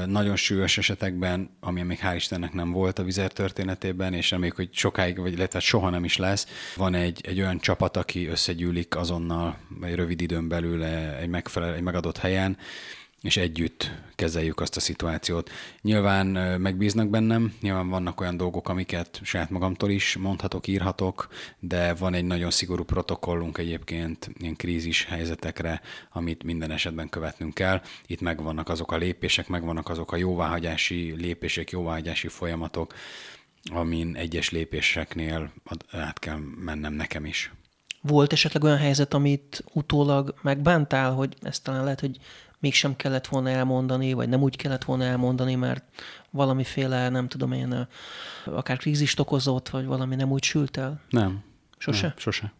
[0.05, 4.69] Nagyon súlyos esetekben, ami még hál' Istennek nem volt a vizer történetében, és reméljük, hogy
[4.71, 9.57] sokáig, vagy illetve soha nem is lesz, van egy, egy olyan csapat, aki összegyűlik azonnal,
[9.79, 12.57] vagy rövid időn belül egy, megfelel, egy megadott helyen,
[13.21, 15.49] és együtt kezeljük azt a szituációt.
[15.81, 16.27] Nyilván
[16.61, 21.27] megbíznak bennem, nyilván vannak olyan dolgok, amiket saját magamtól is mondhatok, írhatok,
[21.59, 25.81] de van egy nagyon szigorú protokollunk egyébként ilyen krízis helyzetekre,
[26.11, 27.81] amit minden esetben követnünk kell.
[28.05, 32.93] Itt megvannak azok a lépések, megvannak azok a jóváhagyási lépések, jóváhagyási folyamatok,
[33.71, 35.53] amin egyes lépéseknél
[35.91, 37.51] át kell mennem nekem is.
[38.01, 42.17] Volt esetleg olyan helyzet, amit utólag megbántál, hogy ezt talán lehet, hogy
[42.61, 45.83] mégsem kellett volna elmondani, vagy nem úgy kellett volna elmondani, mert
[46.29, 47.87] valamiféle, nem tudom én,
[48.45, 51.01] akár krízist okozott, vagy valami nem úgy sült el?
[51.09, 51.43] Nem.
[51.77, 52.07] Sose?
[52.07, 52.53] Nem, sose.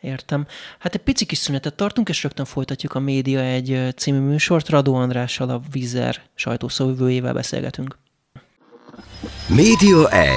[0.00, 0.46] Értem.
[0.78, 4.68] Hát egy pici kis szünetet tartunk, és rögtön folytatjuk a Média egy című műsort.
[4.68, 7.98] Radó Andrással, a Vizer sajtószóvivőjével beszélgetünk.
[9.48, 10.34] Média 1.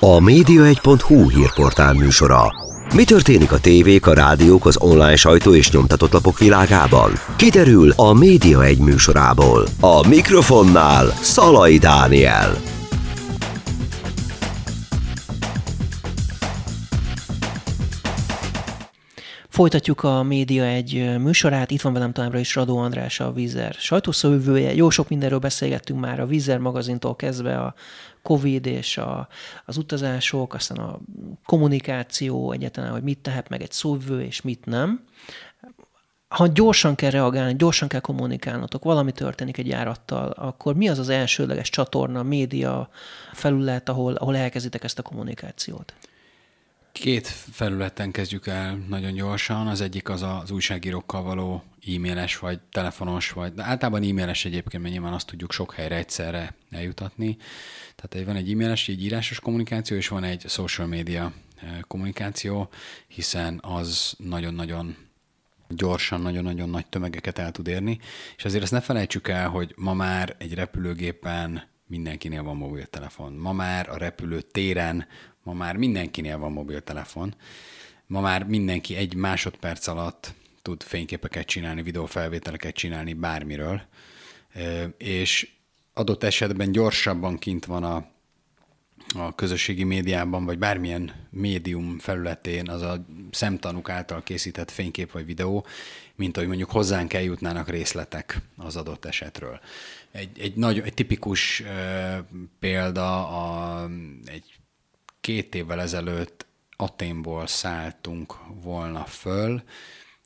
[0.00, 2.67] A média1.hu hírportál műsora.
[2.94, 7.12] Mi történik a tévék, a rádiók, az online sajtó és nyomtatott lapok világában?
[7.36, 9.66] Kiderül a Média egy műsorából.
[9.80, 12.56] A mikrofonnál Szalai Dániel.
[19.48, 21.70] Folytatjuk a Média egy műsorát.
[21.70, 24.74] Itt van velem továbbra is Radó András, a Vízer sajtószövője.
[24.74, 27.74] Jó sok mindenről beszélgettünk már a Vízer magazintól kezdve a
[28.22, 29.28] Covid és a,
[29.64, 30.98] az utazások, aztán a
[31.44, 35.04] kommunikáció egyáltalán, hogy mit tehet meg egy szóvő és mit nem.
[36.28, 41.08] Ha gyorsan kell reagálni, gyorsan kell kommunikálnotok, valami történik egy járattal, akkor mi az az
[41.08, 42.90] elsődleges csatorna, média
[43.32, 45.94] felület, ahol, ahol elkezditek ezt a kommunikációt?
[46.92, 49.66] Két felületen kezdjük el nagyon gyorsan.
[49.66, 54.94] Az egyik az az újságírókkal való e-mailes, vagy telefonos, vagy de általában e-mailes egyébként, mert
[54.94, 57.36] nyilván azt tudjuk sok helyre egyszerre eljutatni.
[58.00, 62.68] Tehát van egy e-mailes, egy írásos kommunikáció, és van egy social media eh, kommunikáció,
[63.06, 64.96] hiszen az nagyon-nagyon
[65.68, 67.98] gyorsan, nagyon-nagyon nagy tömegeket el tud érni,
[68.36, 73.32] és azért ezt ne felejtsük el, hogy ma már egy repülőgépen mindenkinél van mobiltelefon.
[73.32, 75.06] Ma már a repülő téren
[75.48, 77.34] Ma már mindenkinél van mobiltelefon.
[78.06, 83.82] Ma már mindenki egy másodperc alatt tud fényképeket csinálni, videófelvételeket csinálni bármiről,
[84.96, 85.50] és
[85.98, 88.06] adott esetben gyorsabban kint van a,
[89.14, 95.66] a közösségi médiában, vagy bármilyen médium felületén az a szemtanúk által készített fénykép vagy videó,
[96.14, 99.60] mint ahogy mondjuk hozzánk eljutnának részletek az adott esetről.
[100.10, 102.18] Egy, egy, nagy, egy tipikus uh,
[102.58, 103.84] példa a,
[104.24, 104.58] egy
[105.20, 109.62] két évvel ezelőtt Aténból szálltunk volna föl,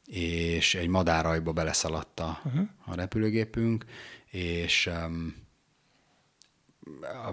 [0.07, 2.69] és egy madárajba beleszaladt a, uh-huh.
[2.87, 3.85] a repülőgépünk,
[4.31, 5.42] és um,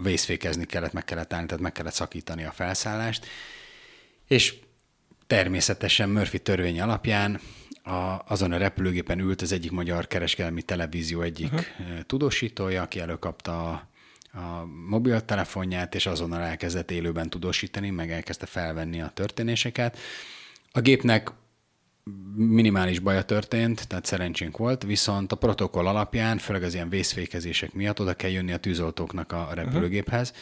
[0.01, 3.25] vészfékezni kellett, meg kellett állni, tehát meg kellett szakítani a felszállást,
[4.27, 4.55] és
[5.27, 7.39] természetesen Murphy törvény alapján
[7.83, 11.99] a, azon a repülőgépen ült az egyik magyar kereskedelmi televízió egyik uh-huh.
[12.05, 13.89] tudósítója, aki előkapta a
[14.33, 19.97] a mobiltelefonját, és azonnal elkezdett élőben tudósítani, meg elkezdte felvenni a történéseket.
[20.71, 21.31] A gépnek
[22.35, 27.99] minimális baja történt, tehát szerencsénk volt, viszont a protokoll alapján, főleg az ilyen vészfékezések miatt
[27.99, 30.33] oda kell jönni a tűzoltóknak a repülőgéphez,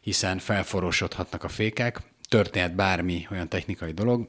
[0.00, 4.26] hiszen felforosodhatnak a fékek, történhet bármi olyan technikai dolog,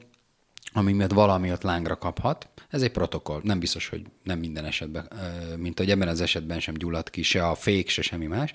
[0.72, 2.48] ami miatt valami ott lángra kaphat.
[2.70, 3.40] Ez egy protokoll.
[3.42, 5.08] Nem biztos, hogy nem minden esetben,
[5.56, 8.52] mint hogy ebben az esetben sem gyulladt ki, se a fék, se semmi más.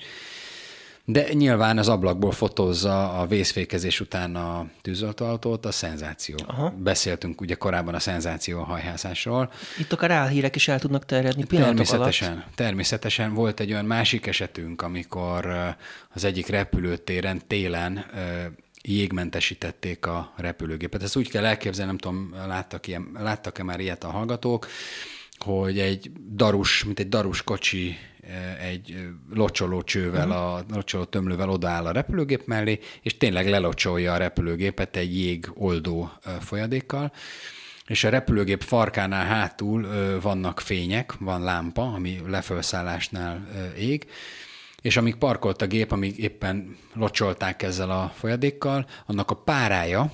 [1.11, 6.35] De nyilván az ablakból fotózza a vészfékezés után a tűzoltóautót a szenzáció.
[6.47, 6.73] Aha.
[6.77, 9.51] Beszéltünk ugye korábban a szenzáció hajhászásról.
[9.77, 12.31] Itt akár álhírek is el tudnak terjedni Természetesen.
[12.31, 12.55] alatt.
[12.55, 15.75] Természetesen volt egy olyan másik esetünk, amikor
[16.13, 18.05] az egyik repülőtéren télen
[18.81, 21.03] jégmentesítették a repülőgépet.
[21.03, 24.67] Ezt úgy kell elképzelni, nem tudom, láttak ilyen, láttak-e már ilyet a hallgatók,
[25.37, 27.97] hogy egy darus, mint egy darus kocsi
[28.61, 30.43] egy locsoló csővel, uh-huh.
[30.43, 36.11] a locsoló tömlővel odaáll a repülőgép mellé, és tényleg lelocsolja a repülőgépet egy jég oldó
[36.39, 37.11] folyadékkal,
[37.87, 39.87] és a repülőgép farkánál hátul
[40.21, 44.07] vannak fények, van lámpa, ami lefölszállásnál ég,
[44.81, 50.11] és amíg parkolt a gép, amíg éppen locsolták ezzel a folyadékkal, annak a párája,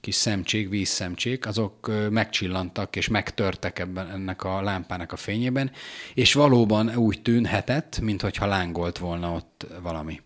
[0.00, 5.70] kis szemcsék, vízszemcsék, azok megcsillantak és megtörtek ebben ennek a lámpának a fényében,
[6.14, 10.20] és valóban úgy tűnhetett, mintha lángolt volna ott valami.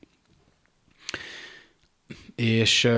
[2.35, 2.89] És,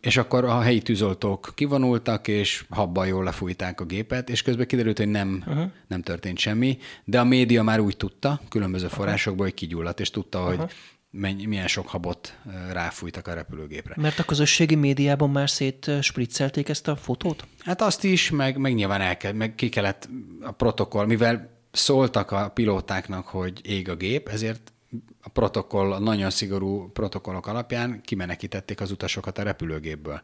[0.00, 4.98] és akkor a helyi tűzoltók kivonultak, és habban jól lefújták a gépet, és közben kiderült,
[4.98, 5.70] hogy nem, uh-huh.
[5.86, 10.40] nem történt semmi, de a média már úgy tudta, különböző forrásokból, hogy kigyulladt, és tudta,
[10.42, 10.56] uh-huh.
[10.56, 10.72] hogy
[11.16, 12.38] mennyi, milyen sok habot
[12.72, 13.94] ráfújtak a repülőgépre.
[13.96, 17.46] Mert a közösségi médiában már szét spriccelték ezt a fotót?
[17.58, 20.08] Hát azt is, meg, meg nyilván el kell, meg ki kellett
[20.42, 24.72] a protokoll, mivel szóltak a pilótáknak, hogy ég a gép, ezért
[25.20, 30.20] a protokoll, a nagyon szigorú protokollok alapján kimenekítették az utasokat a repülőgépből.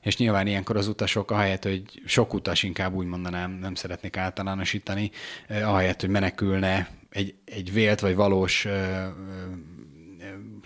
[0.00, 5.10] És nyilván ilyenkor az utasok, ahelyett, hogy sok utas inkább úgy mondanám, nem szeretnék általánosítani,
[5.48, 8.66] ahelyett, hogy menekülne egy, egy vélt vagy valós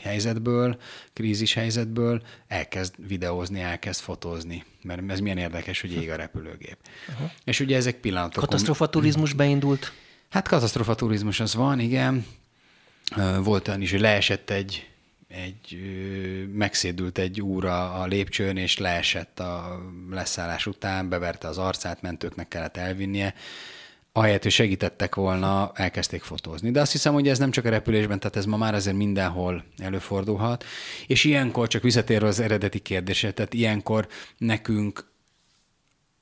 [0.04, 0.80] helyzetből,
[1.12, 4.64] krízis helyzetből elkezd videózni, elkezd fotózni.
[4.82, 6.76] Mert ez milyen érdekes, hogy ég a repülőgép.
[7.08, 7.30] Uh-huh.
[7.44, 8.42] És ugye ezek pillanatok...
[8.42, 9.92] Katasztrofa turizmus beindult?
[10.30, 12.26] Hát katasztrofa turizmus az van, igen.
[13.42, 14.88] Volt olyan is, hogy leesett egy,
[15.28, 15.78] egy
[16.52, 22.76] megszédült egy úr a lépcsőn, és leesett a leszállás után, beverte az arcát, mentőknek kellett
[22.76, 23.34] elvinnie
[24.16, 26.70] ahelyett, hogy segítettek volna, elkezdték fotózni.
[26.70, 29.64] De azt hiszem, hogy ez nem csak a repülésben, tehát ez ma már azért mindenhol
[29.78, 30.64] előfordulhat.
[31.06, 35.12] És ilyenkor, csak visszatérve az eredeti kérdésre, tehát ilyenkor nekünk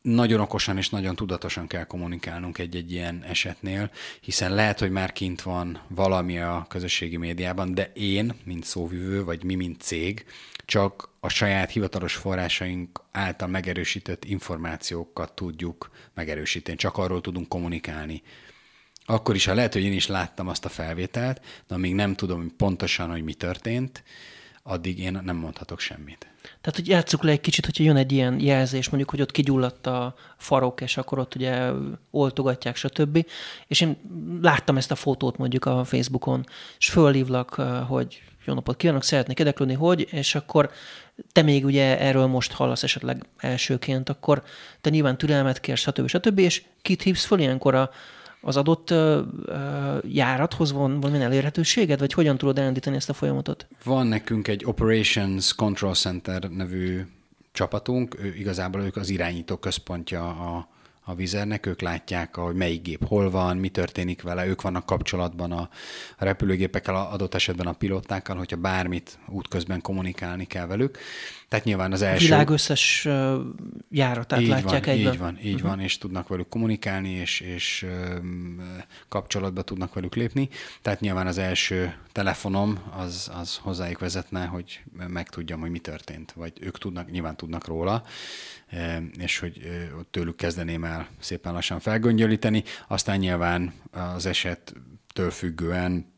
[0.02, 5.42] nagyon okosan és nagyon tudatosan kell kommunikálnunk egy-egy ilyen esetnél, hiszen lehet, hogy már kint
[5.42, 10.24] van valami a közösségi médiában, de én, mint szóvivő, vagy mi, mint cég,
[10.64, 18.22] csak a saját hivatalos forrásaink által megerősített információkat tudjuk megerősíteni, csak arról tudunk kommunikálni.
[19.04, 22.56] Akkor is, ha lehet, hogy én is láttam azt a felvételt, de amíg nem tudom
[22.56, 24.02] pontosan, hogy mi történt,
[24.62, 26.31] addig én nem mondhatok semmit.
[26.42, 29.86] Tehát, hogy játsszuk le egy kicsit, hogyha jön egy ilyen jelzés, mondjuk, hogy ott kigyulladt
[29.86, 31.70] a farok, és akkor ott ugye
[32.10, 33.26] oltogatják, stb.
[33.66, 33.96] És én
[34.42, 36.46] láttam ezt a fotót mondjuk a Facebookon,
[36.78, 37.54] és fölhívlak,
[37.88, 40.70] hogy jó napot kívánok, szeretnék érdeklődni, hogy, és akkor
[41.32, 44.42] te még ugye erről most hallasz esetleg elsőként, akkor
[44.80, 46.08] te nyilván türelmet kérsz, stb.
[46.08, 46.38] stb.
[46.38, 47.90] És kit hívsz föl ilyenkor a,
[48.42, 48.94] az adott
[50.08, 53.66] járathoz van valamilyen elérhetőséged, vagy hogyan tudod elindítani ezt a folyamatot?
[53.84, 57.00] Van nekünk egy Operations Control Center nevű
[57.52, 60.68] csapatunk, ő, igazából ők az irányító központja a,
[61.04, 65.52] a vizernek, ők látják, hogy melyik gép hol van, mi történik vele, ők vannak kapcsolatban
[65.52, 65.68] a,
[66.18, 70.98] a repülőgépekkel, adott esetben a pilótákkal, hogyha bármit útközben kommunikálni kell velük.
[71.52, 72.24] Tehát nyilván az első...
[72.24, 73.08] Világ összes
[73.90, 75.12] járatát így látják van, egyben.
[75.12, 75.68] Így van, így uh-huh.
[75.68, 77.86] van, és tudnak velük kommunikálni, és, és
[79.08, 80.48] kapcsolatba tudnak velük lépni.
[80.82, 86.52] Tehát nyilván az első telefonom az, az hozzájuk vezetne, hogy megtudjam, hogy mi történt, vagy
[86.60, 88.02] ők tudnak, nyilván tudnak róla,
[89.18, 89.60] és hogy
[90.10, 92.62] tőlük kezdeném el szépen lassan felgöngyölíteni.
[92.88, 96.11] Aztán nyilván az esettől függően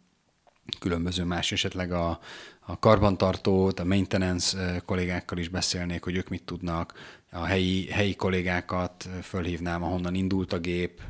[0.78, 2.18] különböző más esetleg a,
[2.60, 6.92] a karbantartót, a maintenance kollégákkal is beszélnék, hogy ők mit tudnak,
[7.30, 11.00] a helyi, helyi kollégákat fölhívnám, ahonnan indult a gép,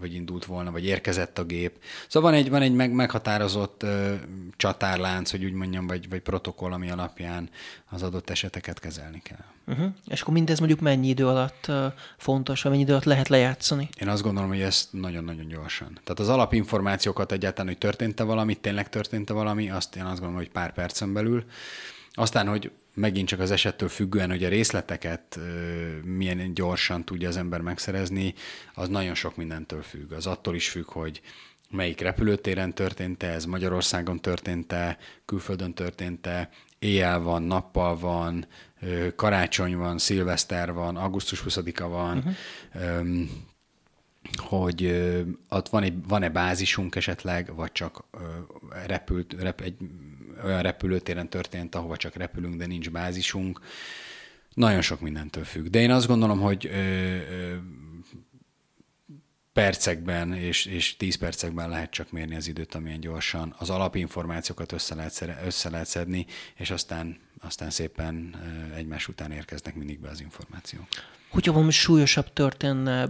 [0.00, 1.78] vagy indult volna, vagy érkezett a gép.
[2.08, 4.14] Szóval van egy, van egy meg, meghatározott ö,
[4.56, 7.48] csatárlánc, hogy úgy mondjam, vagy, vagy protokoll, ami alapján
[7.90, 9.44] az adott eseteket kezelni kell.
[9.66, 9.92] Uh-huh.
[10.06, 11.84] És akkor mindez mondjuk mennyi idő alatt uh,
[12.16, 13.88] fontos, vagy mennyi idő alatt lehet lejátszani?
[14.00, 16.00] Én azt gondolom, hogy ezt nagyon-nagyon gyorsan.
[16.04, 20.50] Tehát az alapinformációkat egyáltalán, hogy történt-e valami, tényleg történt-e valami, azt én azt gondolom, hogy
[20.50, 21.44] pár percen belül.
[22.12, 25.38] Aztán, hogy megint csak az esettől függően, hogy a részleteket
[26.02, 28.34] milyen gyorsan tudja az ember megszerezni,
[28.74, 30.12] az nagyon sok mindentől függ.
[30.12, 31.20] Az attól is függ, hogy
[31.70, 38.46] melyik repülőtéren történt-e, ez Magyarországon történt-e, külföldön történt-e, éjjel van, nappal van,
[39.16, 43.28] karácsony van, szilveszter van, augusztus 20-a van, uh-huh.
[44.36, 44.86] hogy
[45.48, 48.04] ott van egy, van-e bázisunk esetleg, vagy csak
[48.86, 49.76] repült, rep, egy
[50.44, 53.60] olyan repülőtéren történt, ahova csak repülünk, de nincs bázisunk.
[54.54, 55.66] Nagyon sok mindentől függ.
[55.66, 57.54] De én azt gondolom, hogy ö, ö,
[59.54, 63.54] percekben és, és tíz percekben lehet csak mérni az időt, amilyen gyorsan.
[63.58, 68.34] Az alapinformációkat össze lehet, össze lehet szedni, és aztán, aztán szépen
[68.76, 70.86] egymás után érkeznek mindig be az információk.
[71.28, 73.08] Hogyha valami súlyosabb történne,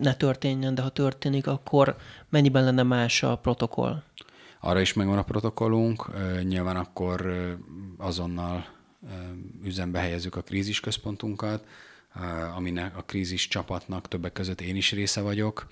[0.00, 1.96] ne történjen, de ha történik, akkor
[2.28, 4.02] mennyiben lenne más a protokoll?
[4.62, 6.10] Arra is megvan a protokollunk,
[6.42, 7.34] nyilván akkor
[7.96, 8.66] azonnal
[9.64, 11.66] üzembe helyezzük a krízisközpontunkat,
[12.56, 15.66] aminek a krízis csapatnak többek között én is része vagyok,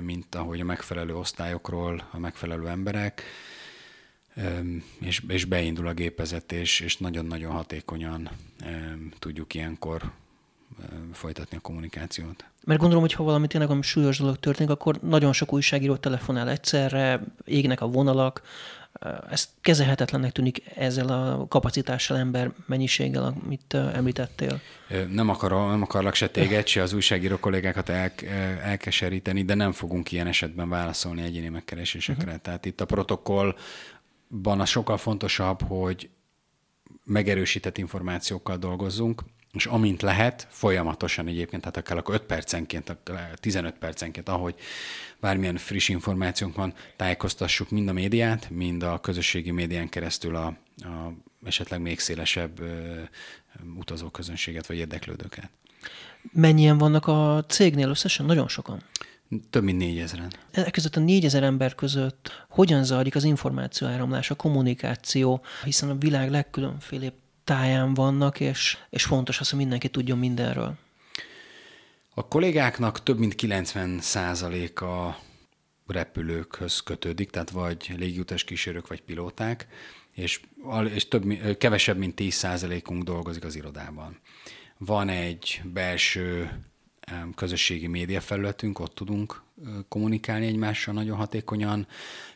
[0.00, 3.22] mint ahogy a megfelelő osztályokról a megfelelő emberek,
[5.00, 8.30] és, és beindul a gépezetés, és nagyon-nagyon hatékonyan
[9.18, 10.12] tudjuk ilyenkor
[11.12, 12.44] folytatni a kommunikációt.
[12.64, 16.50] Mert gondolom, hogy ha valami tényleg valami súlyos dolog történik, akkor nagyon sok újságíró telefonál
[16.50, 18.42] egyszerre, égnek a vonalak,
[19.30, 24.60] ez kezelhetetlennek tűnik ezzel a kapacitással, ember mennyiséggel, amit említettél.
[25.08, 28.10] Nem, akar, nem akarlak se téged, se az újságíró kollégákat el,
[28.62, 32.24] elkeseríteni, de nem fogunk ilyen esetben válaszolni egyéni megkeresésekre.
[32.24, 32.40] Uh-huh.
[32.40, 36.10] Tehát itt a protokollban a sokkal fontosabb, hogy
[37.04, 39.22] megerősített információkkal dolgozzunk,
[39.56, 42.96] és amint lehet, folyamatosan egyébként, tehát akár akkor 5 percenként,
[43.34, 44.54] 15 percenként, ahogy
[45.20, 51.12] bármilyen friss információnk van, tájékoztassuk mind a médiát, mind a közösségi médián keresztül a, a
[51.44, 53.00] esetleg még szélesebb ö,
[53.78, 55.50] utazóközönséget vagy érdeklődőket.
[56.32, 58.26] Mennyien vannak a cégnél összesen?
[58.26, 58.82] Nagyon sokan.
[59.50, 60.32] Több mint négyezeren.
[60.50, 66.30] Ezek között a négyezer ember között hogyan zajlik az információáramlás, a kommunikáció, hiszen a világ
[66.30, 67.14] legkülönfélébb
[67.46, 70.74] táján vannak, és, és fontos az, hogy mindenki tudjon mindenről.
[72.14, 74.00] A kollégáknak több mint 90
[74.80, 75.18] a
[75.86, 79.66] repülőkhöz kötődik, tehát vagy légiutas kísérők, vagy pilóták,
[80.12, 80.40] és,
[80.94, 82.46] és több, kevesebb, mint 10
[82.88, 84.18] unk dolgozik az irodában.
[84.78, 86.50] Van egy belső
[87.34, 89.42] közösségi média felületünk, ott tudunk
[89.88, 91.86] kommunikálni egymással nagyon hatékonyan,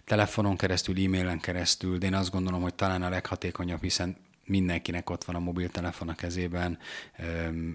[0.05, 4.17] telefonon keresztül, e-mailen keresztül, de én azt gondolom, hogy talán a leghatékonyabb, hiszen
[4.51, 6.79] mindenkinek ott van a mobiltelefon a kezében,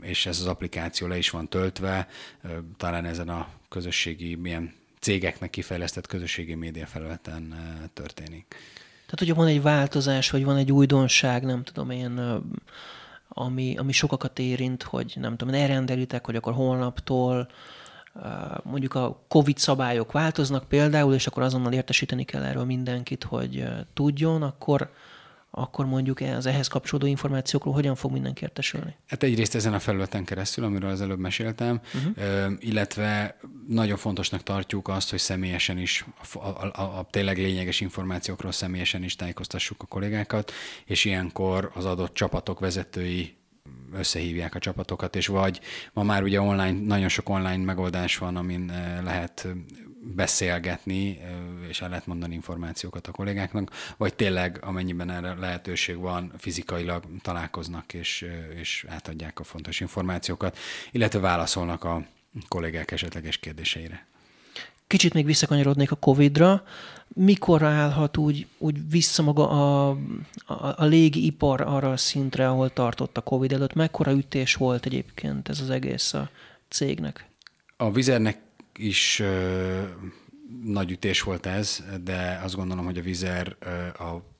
[0.01, 2.07] és ez az applikáció le is van töltve,
[2.77, 7.55] talán ezen a közösségi, milyen cégeknek kifejlesztett közösségi média felületen
[7.93, 8.45] történik.
[9.05, 12.41] Tehát, hogyha van egy változás, vagy van egy újdonság, nem tudom én,
[13.27, 17.47] ami, ami sokakat érint, hogy nem tudom, elrendelitek, hogy akkor holnaptól
[18.63, 24.41] mondjuk a COVID szabályok változnak például, és akkor azonnal értesíteni kell erről mindenkit, hogy tudjon,
[24.43, 24.91] akkor,
[25.57, 28.95] akkor mondjuk az ehhez kapcsolódó információkról hogyan fog mindenki értesülni?
[29.07, 32.53] Hát egyrészt ezen a felületen keresztül, amiről az előbb meséltem, uh-huh.
[32.59, 38.51] illetve nagyon fontosnak tartjuk azt, hogy személyesen is, a, a, a, a tényleg lényeges információkról
[38.51, 40.51] személyesen is tájékoztassuk a kollégákat,
[40.85, 43.35] és ilyenkor az adott csapatok vezetői
[43.93, 45.59] összehívják a csapatokat, és vagy
[45.93, 48.71] ma már ugye online, nagyon sok online megoldás van, amin
[49.03, 49.47] lehet
[50.13, 51.19] beszélgetni,
[51.69, 57.93] és el lehet mondani információkat a kollégáknak, vagy tényleg, amennyiben erre lehetőség van, fizikailag találkoznak,
[57.93, 58.25] és,
[58.59, 60.57] és átadják a fontos információkat,
[60.91, 62.05] illetve válaszolnak a
[62.47, 64.05] kollégák esetleges kérdéseire.
[64.87, 66.63] Kicsit még visszakanyarodnék a Covid-ra.
[67.07, 69.97] Mikor állhat úgy, úgy vissza maga a,
[70.45, 73.73] a, a ipar arra a szintre, ahol tartott a Covid előtt?
[73.73, 76.29] Mekkora ütés volt egyébként ez az egész a
[76.69, 77.25] cégnek?
[77.77, 78.37] A vizernek
[78.77, 79.23] is
[80.63, 83.55] nagy ütés volt ez, de azt gondolom, hogy a vizer
[83.99, 84.33] a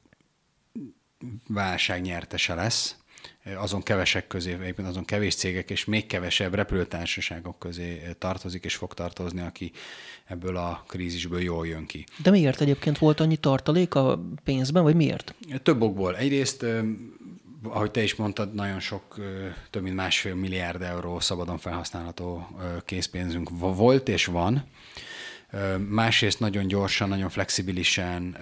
[1.47, 2.95] válság nyertese lesz
[3.57, 8.93] azon kevesek közé, egyébként azon kevés cégek és még kevesebb repülőtársaságok közé tartozik és fog
[8.93, 9.71] tartozni, aki
[10.25, 12.05] ebből a krízisből jól jön ki.
[12.23, 15.35] De miért egyébként volt annyi tartalék a pénzben, vagy miért?
[15.63, 16.17] Több okból.
[16.17, 16.65] Egyrészt,
[17.69, 19.15] ahogy te is mondtad, nagyon sok,
[19.69, 22.47] több mint másfél milliárd euró szabadon felhasználható
[22.85, 24.69] készpénzünk volt és van.
[25.89, 28.37] Másrészt nagyon gyorsan, nagyon flexibilisen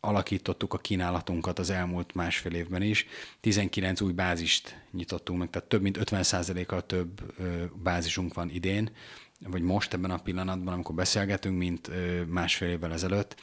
[0.00, 3.06] alakítottuk a kínálatunkat az elmúlt másfél évben is.
[3.40, 7.22] 19 új bázist nyitottunk meg, tehát több mint 50%-kal több
[7.82, 8.90] bázisunk van idén,
[9.46, 11.90] vagy most ebben a pillanatban, amikor beszélgetünk, mint
[12.26, 13.36] másfél évvel ezelőtt.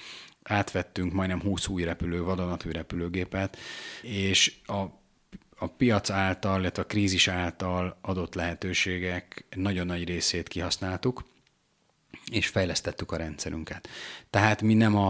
[0.50, 3.58] Átvettünk majdnem 20 új repülő, vadonatúj repülőgépet,
[4.02, 4.84] és a
[5.58, 11.24] a piac által, illetve a krízis által adott lehetőségek nagyon nagy részét kihasználtuk,
[12.32, 13.88] és fejlesztettük a rendszerünket.
[14.30, 15.08] Tehát mi nem a,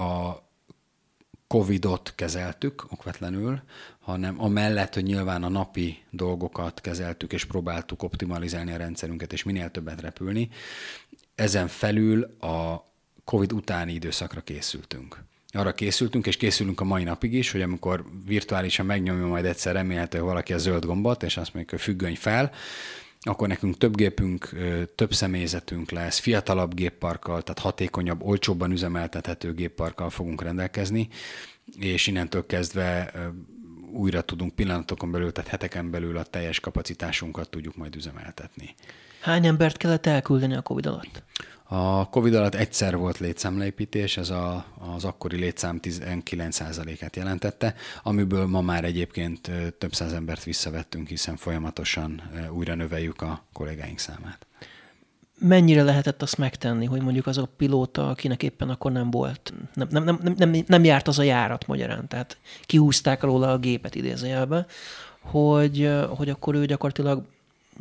[0.00, 0.42] a
[1.46, 3.62] Covid-ot kezeltük okvetlenül,
[4.00, 9.70] hanem amellett, hogy nyilván a napi dolgokat kezeltük, és próbáltuk optimalizálni a rendszerünket, és minél
[9.70, 10.48] többet repülni,
[11.34, 12.84] ezen felül a
[13.24, 15.24] Covid utáni időszakra készültünk.
[15.52, 20.26] Arra készültünk, és készülünk a mai napig is, hogy amikor virtuálisan megnyomja majd egyszer remélhetőleg
[20.26, 22.52] valaki a zöld gombot, és azt mondja, hogy függöny fel,
[23.20, 24.48] akkor nekünk több gépünk,
[24.94, 31.08] több személyzetünk lesz, fiatalabb gépparkkal, tehát hatékonyabb, olcsóbban üzemeltethető gépparkkal fogunk rendelkezni,
[31.78, 33.12] és innentől kezdve
[33.92, 38.74] újra tudunk pillanatokon belül, tehát heteken belül a teljes kapacitásunkat tudjuk majd üzemeltetni.
[39.20, 41.22] Hány embert kellett elküldeni a COVID alatt?
[41.68, 48.60] A COVID alatt egyszer volt létszámleépítés, ez a, az akkori létszám 19%-át jelentette, amiből ma
[48.60, 54.46] már egyébként több száz embert visszavettünk, hiszen folyamatosan újra növeljük a kollégáink számát.
[55.38, 59.88] Mennyire lehetett azt megtenni, hogy mondjuk az a pilóta, akinek éppen akkor nem volt, nem,
[59.90, 64.66] nem, nem, nem, nem járt az a járat magyarán, tehát kihúzták róla a gépet idézőjelbe,
[65.20, 67.24] hogy, hogy akkor ő gyakorlatilag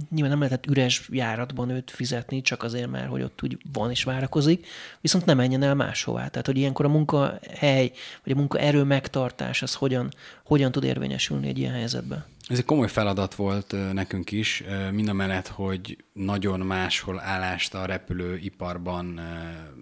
[0.10, 4.04] nyilván nem lehetett üres járatban őt fizetni, csak azért, mert hogy ott úgy van és
[4.04, 4.68] várakozik,
[5.02, 6.28] viszont nem menjen el máshová.
[6.28, 7.91] Tehát, hogy ilyenkor a munkahely,
[8.24, 10.10] vagy a munkaerő megtartás, az hogyan,
[10.44, 12.26] hogyan tud érvényesülni egy ilyen helyzetben?
[12.48, 17.86] Ez egy komoly feladat volt nekünk is, mind a mellett, hogy nagyon máshol állást a
[17.86, 19.20] repülőiparban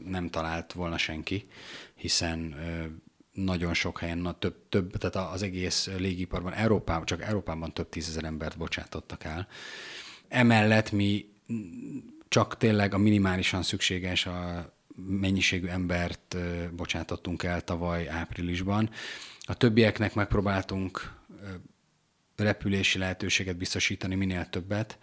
[0.07, 1.47] nem talált volna senki,
[1.95, 2.55] hiszen
[3.33, 8.23] nagyon sok helyen, na, több, több, tehát az egész légiparban, Európában, csak Európában több tízezer
[8.23, 9.47] embert bocsátottak el.
[10.27, 11.25] Emellett mi
[12.27, 14.71] csak tényleg a minimálisan szükséges a
[15.07, 16.37] mennyiségű embert
[16.75, 18.89] bocsátottunk el tavaly áprilisban.
[19.41, 21.13] A többieknek megpróbáltunk
[22.35, 24.97] repülési lehetőséget biztosítani minél többet,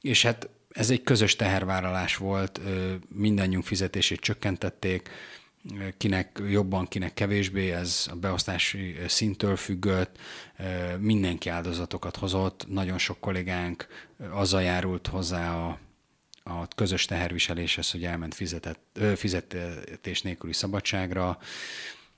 [0.00, 2.60] és hát ez egy közös tehervállalás volt,
[3.08, 5.08] mindannyiunk fizetését csökkentették,
[5.96, 10.18] kinek jobban, kinek kevésbé, ez a beosztási szintől függött,
[10.98, 13.86] mindenki áldozatokat hozott, nagyon sok kollégánk
[14.30, 15.78] azzal járult hozzá a,
[16.42, 21.38] a közös teherviseléshez, hogy elment fizetett, fizetés nélküli szabadságra,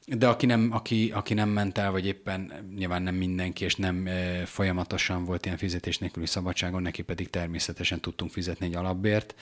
[0.06, 4.06] de aki nem, aki, aki nem ment el, vagy éppen nyilván nem mindenki, és nem
[4.06, 9.34] e, folyamatosan volt ilyen fizetés nélküli szabadságon, neki pedig természetesen tudtunk fizetni egy alapbért,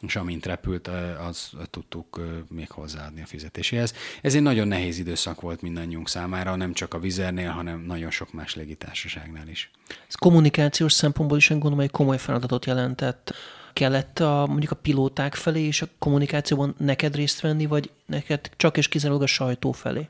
[0.00, 0.90] és amint repült,
[1.28, 3.94] az tudtuk még hozzáadni a fizetéséhez.
[4.22, 8.32] Ez egy nagyon nehéz időszak volt mindannyiunk számára, nem csak a vizernél, hanem nagyon sok
[8.32, 9.70] más légitársaságnál is.
[10.08, 13.34] Ez kommunikációs szempontból is gondolom, egy komoly feladatot jelentett
[13.72, 18.76] kellett a, mondjuk a pilóták felé és a kommunikációban neked részt venni, vagy neked csak
[18.76, 20.08] és kizárólag a sajtó felé?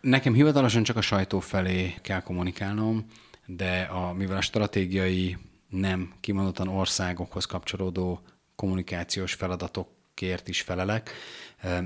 [0.00, 3.06] Nekem hivatalosan csak a sajtó felé kell kommunikálnom,
[3.46, 5.36] de a, mivel a stratégiai
[5.68, 8.20] nem kimondottan országokhoz kapcsolódó
[8.54, 11.10] kommunikációs feladatokért is felelek,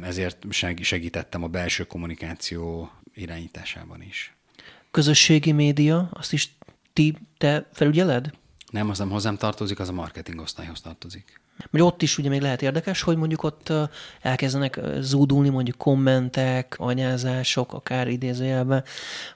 [0.02, 0.46] ezért
[0.80, 4.34] segítettem a belső kommunikáció irányításában is.
[4.90, 6.56] Közösségi média, azt is
[6.92, 8.32] ti, te felügyeled?
[8.74, 11.40] Nem, az nem hozzám tartozik, az a marketing osztályhoz tartozik.
[11.70, 13.72] Mert ott is ugye még lehet érdekes, hogy mondjuk ott
[14.20, 18.84] elkezdenek zúdulni mondjuk kommentek, anyázások, akár idézőjelben,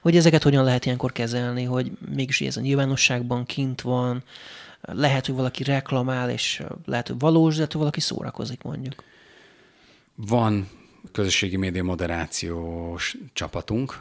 [0.01, 4.23] hogy ezeket hogyan lehet ilyenkor kezelni, hogy mégis ez a nyilvánosságban kint van,
[4.81, 9.03] lehet, hogy valaki reklamál, és lehet, hogy valós, de hogy valaki szórakozik mondjuk.
[10.15, 10.69] Van
[11.11, 13.99] közösségi média moderációs csapatunk,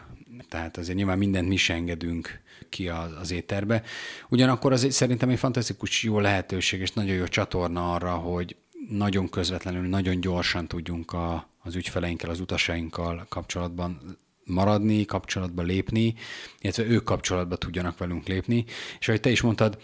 [0.48, 3.82] tehát azért nyilván mindent mi is engedünk ki az, az éterbe.
[4.28, 8.56] Ugyanakkor az szerintem egy fantasztikus jó lehetőség és nagyon jó csatorna arra, hogy
[8.88, 16.14] nagyon közvetlenül, nagyon gyorsan tudjunk a, az ügyfeleinkkel, az utasainkkal kapcsolatban maradni, kapcsolatba lépni,
[16.60, 18.64] illetve ők kapcsolatba tudjanak velünk lépni.
[18.98, 19.78] És ahogy te is mondtad,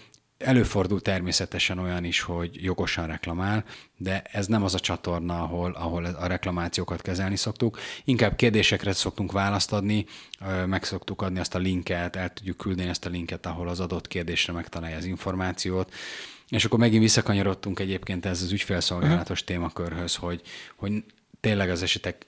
[0.45, 3.64] Előfordul természetesen olyan is, hogy jogosan reklamál,
[3.97, 7.78] de ez nem az a csatorna, ahol, ahol a reklamációkat kezelni szoktuk.
[8.05, 10.07] Inkább kérdésekre szoktunk választ adni,
[10.66, 14.09] meg szoktuk adni azt a linket, el tudjuk küldeni ezt a linket, ahol az adott
[14.09, 15.92] kérdésre megtalálja az információt.
[16.49, 19.57] És akkor megint visszakanyarodtunk egyébként ez az ügyfélszolgálatos uh-huh.
[19.57, 20.40] témakörhöz, hogy,
[20.76, 21.05] hogy
[21.40, 22.26] tényleg az esetek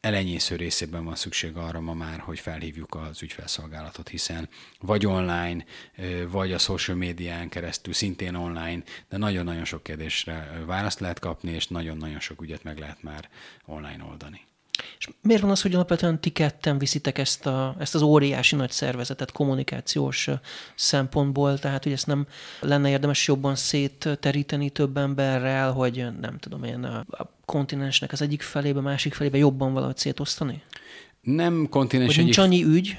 [0.00, 4.48] elenyésző részében van szükség arra ma már, hogy felhívjuk az ügyfelszolgálatot, hiszen
[4.80, 5.64] vagy online,
[6.28, 11.66] vagy a social médián keresztül, szintén online, de nagyon-nagyon sok kérdésre választ lehet kapni, és
[11.66, 13.28] nagyon-nagyon sok ügyet meg lehet már
[13.64, 14.48] online oldani.
[14.98, 18.70] És miért van az, hogy alapvetően ti ketten viszitek ezt, a, ezt az óriási nagy
[18.70, 20.28] szervezetet kommunikációs
[20.74, 22.26] szempontból, tehát hogy ezt nem
[22.60, 28.80] lenne érdemes jobban szétteríteni több emberrel, hogy nem tudom én, a kontinensnek az egyik felébe,
[28.80, 30.62] másik felébe jobban valahogy szétosztani?
[31.20, 32.98] Nem kontinens hogy nincs annyi ügy?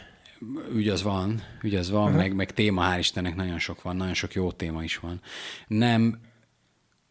[0.74, 2.18] Ügy az van, ügy az van, uh-huh.
[2.18, 5.22] meg, meg téma, hál' Istennek nagyon sok van, nagyon sok jó téma is van.
[5.68, 6.20] Nem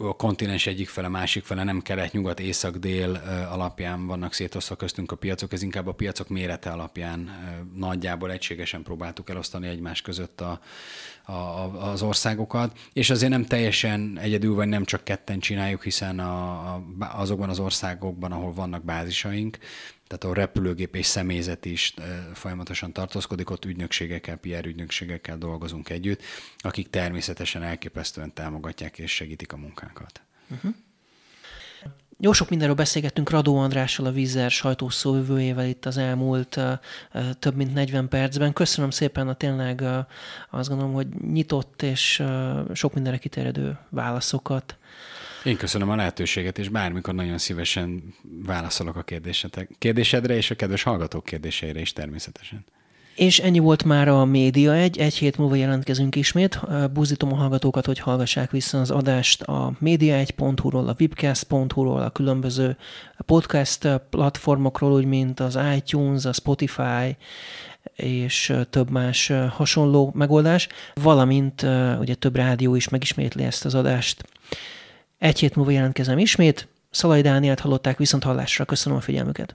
[0.03, 5.12] a kontinens egyik fele, másik fele nem kelet, nyugat, észak, dél alapján vannak szétosztva köztünk
[5.12, 7.30] a piacok, ez inkább a piacok mérete alapján
[7.74, 10.61] nagyjából egységesen próbáltuk elosztani egymás között a,
[11.32, 11.32] a,
[11.90, 16.82] az országokat, és azért nem teljesen egyedül, vagy nem csak ketten csináljuk, hiszen a, a,
[16.98, 19.59] azokban az országokban, ahol vannak bázisaink,
[20.11, 21.95] tehát a repülőgép és személyzet is
[22.35, 26.23] folyamatosan tartózkodik, ott ügynökségekkel, PR ügynökségekkel dolgozunk együtt,
[26.59, 30.21] akik természetesen elképesztően támogatják és segítik a munkánkat.
[30.51, 30.75] Uh-huh.
[32.19, 36.61] Jó sok mindenről beszélgettünk Radó Andrással, a Vízer sajtószóvivőjével itt az elmúlt
[37.39, 38.53] több mint 40 percben.
[38.53, 39.99] Köszönöm szépen a tényleg uh,
[40.51, 42.23] azt gondolom, hogy nyitott és
[42.73, 44.77] sok mindenre kiterjedő válaszokat.
[45.45, 48.14] Én köszönöm a lehetőséget, és bármikor nagyon szívesen
[48.47, 49.05] válaszolok a
[49.78, 52.64] kérdésedre, és a kedves hallgatók kérdéseire is természetesen.
[53.14, 56.61] És ennyi volt már a Média egy, egy hét múlva jelentkezünk ismét.
[56.93, 62.76] Búzítom a hallgatókat, hogy hallgassák vissza az adást a média1.hu-ról, a webcast.hu-ról, a különböző
[63.26, 67.16] podcast platformokról, úgy mint az iTunes, a Spotify,
[67.95, 71.62] és több más hasonló megoldás, valamint
[72.01, 74.24] ugye több rádió is megismétli ezt az adást.
[75.21, 76.68] Egy hét múlva jelentkezem ismét.
[76.91, 78.64] Szalai Dánielt hallották viszont hallásra.
[78.64, 79.55] Köszönöm a figyelmüket.